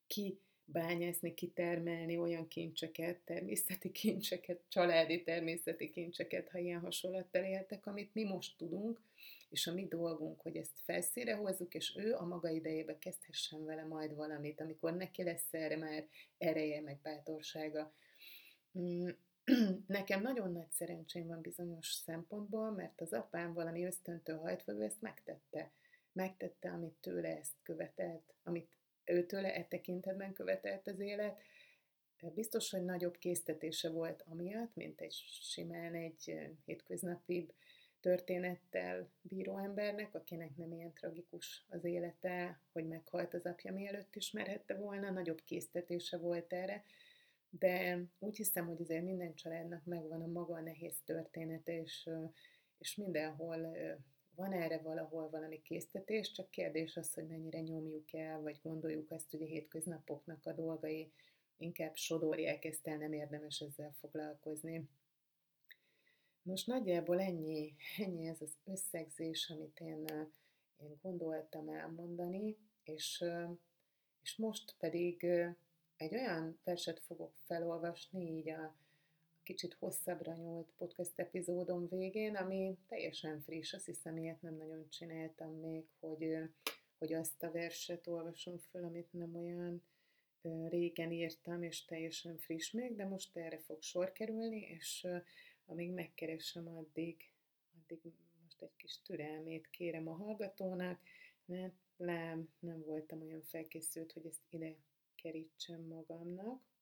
ki 0.07 0.39
bányászni, 0.65 1.33
kitermelni 1.33 2.17
olyan 2.17 2.47
kincseket, 2.47 3.19
természeti 3.25 3.91
kincseket, 3.91 4.61
családi 4.67 5.23
természeti 5.23 5.89
kincseket, 5.89 6.49
ha 6.49 6.57
ilyen 6.57 6.79
hasonlattal 6.79 7.43
éltek, 7.43 7.85
amit 7.85 8.13
mi 8.13 8.23
most 8.23 8.57
tudunk, 8.57 9.01
és 9.49 9.67
a 9.67 9.73
mi 9.73 9.87
dolgunk, 9.87 10.41
hogy 10.41 10.57
ezt 10.57 10.79
felszíre 10.83 11.35
hozzuk, 11.35 11.73
és 11.73 11.95
ő 11.97 12.13
a 12.13 12.25
maga 12.25 12.49
idejébe 12.49 12.97
kezdhessen 12.97 13.65
vele 13.65 13.85
majd 13.85 14.15
valamit, 14.15 14.61
amikor 14.61 14.93
neki 14.93 15.23
lesz 15.23 15.53
erre 15.53 15.77
már 15.77 16.07
ereje, 16.37 16.81
meg 16.81 16.99
bátorsága. 17.01 17.93
Mm, 18.79 19.09
nekem 19.87 20.21
nagyon 20.21 20.51
nagy 20.51 20.71
szerencsém 20.71 21.27
van 21.27 21.41
bizonyos 21.41 21.87
szempontból, 21.87 22.71
mert 22.71 23.01
az 23.01 23.13
apám 23.13 23.53
valami 23.53 23.85
ösztöntől 23.85 24.37
hajtva 24.37 24.71
ő 24.71 24.81
ezt 24.81 25.01
megtette. 25.01 25.71
Megtette, 26.11 26.69
amit 26.69 26.95
tőle 27.01 27.37
ezt 27.37 27.55
követelt, 27.63 28.33
amit 28.43 28.77
őtőle 29.05 29.53
e 29.53 29.63
tekintetben 29.63 30.33
követelt 30.33 30.87
az 30.87 30.99
élet. 30.99 31.41
Biztos, 32.33 32.69
hogy 32.69 32.83
nagyobb 32.83 33.17
késztetése 33.17 33.89
volt 33.89 34.23
amiatt, 34.27 34.75
mint 34.75 35.01
egy 35.01 35.13
simán 35.41 35.93
egy 35.93 36.35
hétköznapi 36.65 37.49
történettel 37.99 39.09
bíró 39.21 39.57
embernek, 39.57 40.15
akinek 40.15 40.55
nem 40.55 40.71
ilyen 40.71 40.93
tragikus 40.93 41.65
az 41.69 41.83
élete, 41.83 42.59
hogy 42.71 42.87
meghalt 42.87 43.33
az 43.33 43.45
apja 43.45 43.73
mielőtt 43.73 44.15
ismerhette 44.15 44.75
volna, 44.75 45.09
nagyobb 45.09 45.41
késztetése 45.43 46.17
volt 46.17 46.53
erre, 46.53 46.83
de 47.49 48.03
úgy 48.19 48.37
hiszem, 48.37 48.67
hogy 48.67 48.81
azért 48.81 49.03
minden 49.03 49.35
családnak 49.35 49.85
megvan 49.85 50.21
a 50.21 50.27
maga 50.27 50.59
nehéz 50.59 50.95
története, 51.05 51.81
és, 51.81 52.09
és 52.77 52.95
mindenhol 52.95 53.77
van 54.35 54.51
erre 54.53 54.77
valahol 54.77 55.29
valami 55.29 55.61
késztetés, 55.61 56.31
csak 56.31 56.49
kérdés 56.49 56.97
az, 56.97 57.13
hogy 57.13 57.27
mennyire 57.27 57.61
nyomjuk 57.61 58.13
el, 58.13 58.41
vagy 58.41 58.59
gondoljuk 58.63 59.11
azt, 59.11 59.31
hogy 59.31 59.41
a 59.41 59.45
hétköznapoknak 59.45 60.45
a 60.45 60.53
dolgai 60.53 61.11
inkább 61.57 61.95
sodorják 61.95 62.65
ezt 62.65 62.87
el, 62.87 62.97
nem 62.97 63.13
érdemes 63.13 63.59
ezzel 63.59 63.95
foglalkozni. 63.99 64.89
Most 66.41 66.67
nagyjából 66.67 67.19
ennyi, 67.19 67.75
ennyi 67.97 68.27
ez 68.27 68.41
az 68.41 68.57
összegzés, 68.65 69.49
amit 69.49 69.79
én, 69.79 70.05
én 70.77 70.99
gondoltam 71.01 71.69
elmondani, 71.69 72.57
és, 72.83 73.23
és 74.21 74.35
most 74.35 74.75
pedig 74.79 75.23
egy 75.97 76.13
olyan 76.13 76.59
verset 76.63 76.99
fogok 76.99 77.33
felolvasni 77.45 78.37
így 78.37 78.49
a 78.49 78.75
kicsit 79.45 79.73
hosszabbra 79.73 80.33
nyúlt 80.33 80.71
podcast 80.77 81.19
epizódom 81.19 81.87
végén, 81.89 82.35
ami 82.35 82.77
teljesen 82.87 83.41
friss, 83.41 83.73
azt 83.73 83.85
hiszem, 83.85 84.17
ilyet 84.17 84.41
nem 84.41 84.55
nagyon 84.55 84.89
csináltam 84.89 85.53
még, 85.53 85.85
hogy, 85.99 86.37
hogy 86.97 87.13
azt 87.13 87.43
a 87.43 87.51
verset 87.51 88.07
olvasom 88.07 88.57
föl, 88.57 88.83
amit 88.83 89.13
nem 89.13 89.35
olyan 89.35 89.83
régen 90.69 91.11
írtam, 91.11 91.63
és 91.63 91.85
teljesen 91.85 92.37
friss 92.37 92.71
még, 92.71 92.95
de 92.95 93.05
most 93.05 93.37
erre 93.37 93.57
fog 93.57 93.81
sor 93.81 94.11
kerülni, 94.11 94.59
és 94.59 95.07
amíg 95.65 95.91
megkeresem, 95.91 96.67
addig, 96.67 97.31
addig 97.81 98.13
most 98.43 98.61
egy 98.61 98.75
kis 98.75 99.01
türelmét 99.01 99.69
kérem 99.69 100.07
a 100.07 100.15
hallgatónak, 100.15 100.99
mert 101.45 101.73
nem, 101.95 102.49
nem 102.59 102.81
voltam 102.81 103.21
olyan 103.21 103.43
felkészült, 103.43 104.11
hogy 104.11 104.25
ezt 104.25 104.41
ide 104.49 104.75
kerítsem 105.15 105.81
magamnak. 105.81 106.74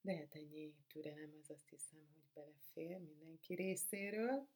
De 0.00 0.16
hát 0.16 0.34
ennyi 0.34 0.74
türelem, 0.88 1.34
az 1.42 1.50
azt 1.50 1.68
hiszem, 1.68 1.98
hogy 2.12 2.22
belefér 2.34 2.98
mindenki 2.98 3.54
részéről. 3.54 4.48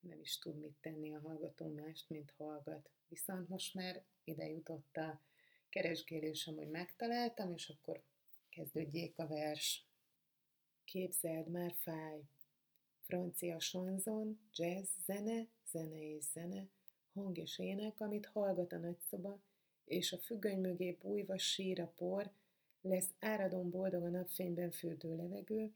Nem 0.00 0.20
is 0.20 0.38
tud 0.38 0.58
mit 0.58 0.76
tenni 0.80 1.14
a 1.14 1.20
hallgató 1.20 1.72
mást, 1.72 2.08
mint 2.08 2.30
hallgat. 2.36 2.90
Viszont 3.08 3.48
most 3.48 3.74
már 3.74 4.04
ide 4.24 4.48
jutott 4.48 4.96
a 4.96 5.20
keresgélésem, 5.68 6.54
hogy 6.54 6.68
megtaláltam, 6.68 7.52
és 7.52 7.68
akkor 7.68 8.02
kezdődjék 8.48 9.18
a 9.18 9.26
vers. 9.26 9.86
Képzeld 10.84 11.48
már 11.48 11.72
fáj. 11.72 12.22
Francia 13.00 13.60
sonzon, 13.60 14.40
jazz, 14.52 14.90
zene, 15.04 15.48
zene 15.70 16.00
és 16.00 16.24
zene, 16.24 16.68
hang 17.12 17.38
és 17.38 17.58
ének, 17.58 18.00
amit 18.00 18.26
hallgat 18.26 18.72
a 18.72 18.78
nagyszoba, 18.78 19.40
és 19.84 20.12
a 20.12 20.18
függöny 20.18 20.60
mögé 20.60 20.92
bújva 20.92 21.38
sír 21.38 21.80
a 21.80 21.92
por, 21.96 22.32
lesz 22.80 23.14
áradon 23.18 23.70
boldog 23.70 24.02
a 24.02 24.08
napfényben 24.08 24.70
fürdő 24.70 25.16
levegő, 25.16 25.72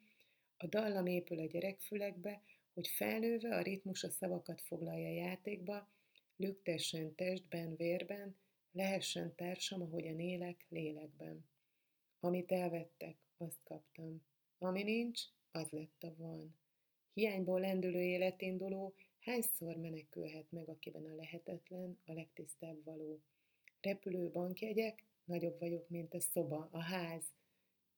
a 0.57 0.67
dallam 0.67 1.07
épül 1.07 1.39
a 1.39 1.47
gyerekfülekbe, 1.47 2.43
hogy 2.75 2.89
felnőve 2.89 3.57
a 3.57 3.63
ritmus 3.63 4.03
a 4.03 4.11
szavakat 4.11 4.61
foglalja 4.61 5.09
játékba, 5.09 5.89
lüktessen 6.37 7.15
testben, 7.15 7.77
vérben, 7.77 8.37
lehessen 8.73 9.35
társam, 9.35 9.83
ahogyan 9.83 10.21
élek, 10.21 10.67
lélekben. 10.69 11.45
Amit 12.21 12.53
elvettek, 12.53 13.17
azt 13.37 13.63
kaptam. 13.65 14.23
Ami 14.59 14.83
nincs, 14.83 15.21
az 15.51 15.71
lett 15.71 16.03
a 16.03 16.15
van. 16.17 16.57
Hiányból 17.13 17.61
lendülő 17.61 18.03
életinduló 18.03 18.95
hányszor 19.21 19.77
menekülhet 19.77 20.51
meg, 20.51 20.69
akiben 20.69 21.05
a 21.05 21.15
lehetetlen, 21.15 21.99
a 22.05 22.13
legtisztább 22.13 22.85
való. 22.85 23.21
Repülő 23.81 24.31
bankjegyek, 24.31 25.05
nagyobb 25.25 25.59
vagyok, 25.59 25.89
mint 25.89 26.15
a 26.15 26.21
szoba, 26.21 26.69
a 26.73 26.83
ház, 26.83 27.23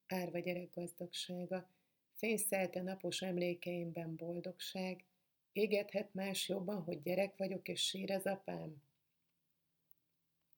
árva 0.07 0.39
gyerek 0.39 0.71
gazdagsága, 0.71 1.69
fényszelte 2.15 2.83
napos 2.83 3.23
emlékeimben 3.23 4.17
boldogság, 4.17 5.05
égethet 5.53 6.15
más 6.15 6.49
jobban, 6.49 6.83
hogy 6.83 7.03
gyerek 7.03 7.37
vagyok 7.37 7.69
és 7.69 7.81
sír 7.81 8.13
az 8.13 8.27
apám? 8.27 8.83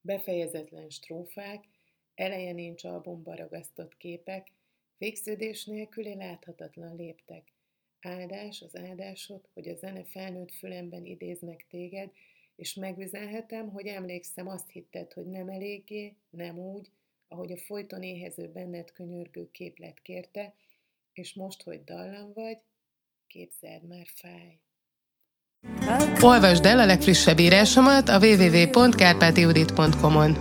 Befejezetlen 0.01 0.91
strófák, 0.91 1.65
eleje 2.15 2.53
nincs 2.53 2.85
albumba 2.85 3.35
ragasztott 3.35 3.97
képek, 3.97 4.53
végződés 4.99 5.65
nélküli 5.65 6.15
láthatatlan 6.15 6.97
léptek. 6.97 7.53
Áldás 8.01 8.63
az 8.63 8.77
áldásod, 8.77 9.49
hogy 9.53 9.69
a 9.69 9.75
zene 9.75 10.05
felnőtt 10.05 10.53
fülemben 10.53 11.05
idéz 11.05 11.41
meg 11.41 11.67
téged, 11.69 12.11
és 12.57 12.75
megüzenhetem, 12.75 13.71
hogy 13.71 13.87
emlékszem, 13.87 14.49
azt 14.49 14.71
hitted, 14.71 15.13
hogy 15.13 15.27
nem 15.27 15.49
eléggé, 15.49 16.17
nem 16.31 16.59
úgy, 16.59 16.91
ahogy 17.29 17.53
a 17.53 17.57
folyton 17.57 18.03
éhező 18.03 18.49
benned 18.49 18.93
könyörgő 18.93 19.51
képlet 19.51 20.01
kérte, 20.03 20.55
és 21.13 21.35
most, 21.35 21.63
hogy 21.63 21.85
dallam 21.85 22.33
vagy, 22.35 22.59
képzeld 23.27 23.83
már 23.83 24.07
fáj. 24.15 24.59
Olvasd 26.21 26.65
el 26.65 26.79
a 26.79 26.87
legfrissebb 26.87 27.39
írásomat 27.39 28.09
a 28.09 28.19
www.kárpátiudit.com-on. 28.19 30.37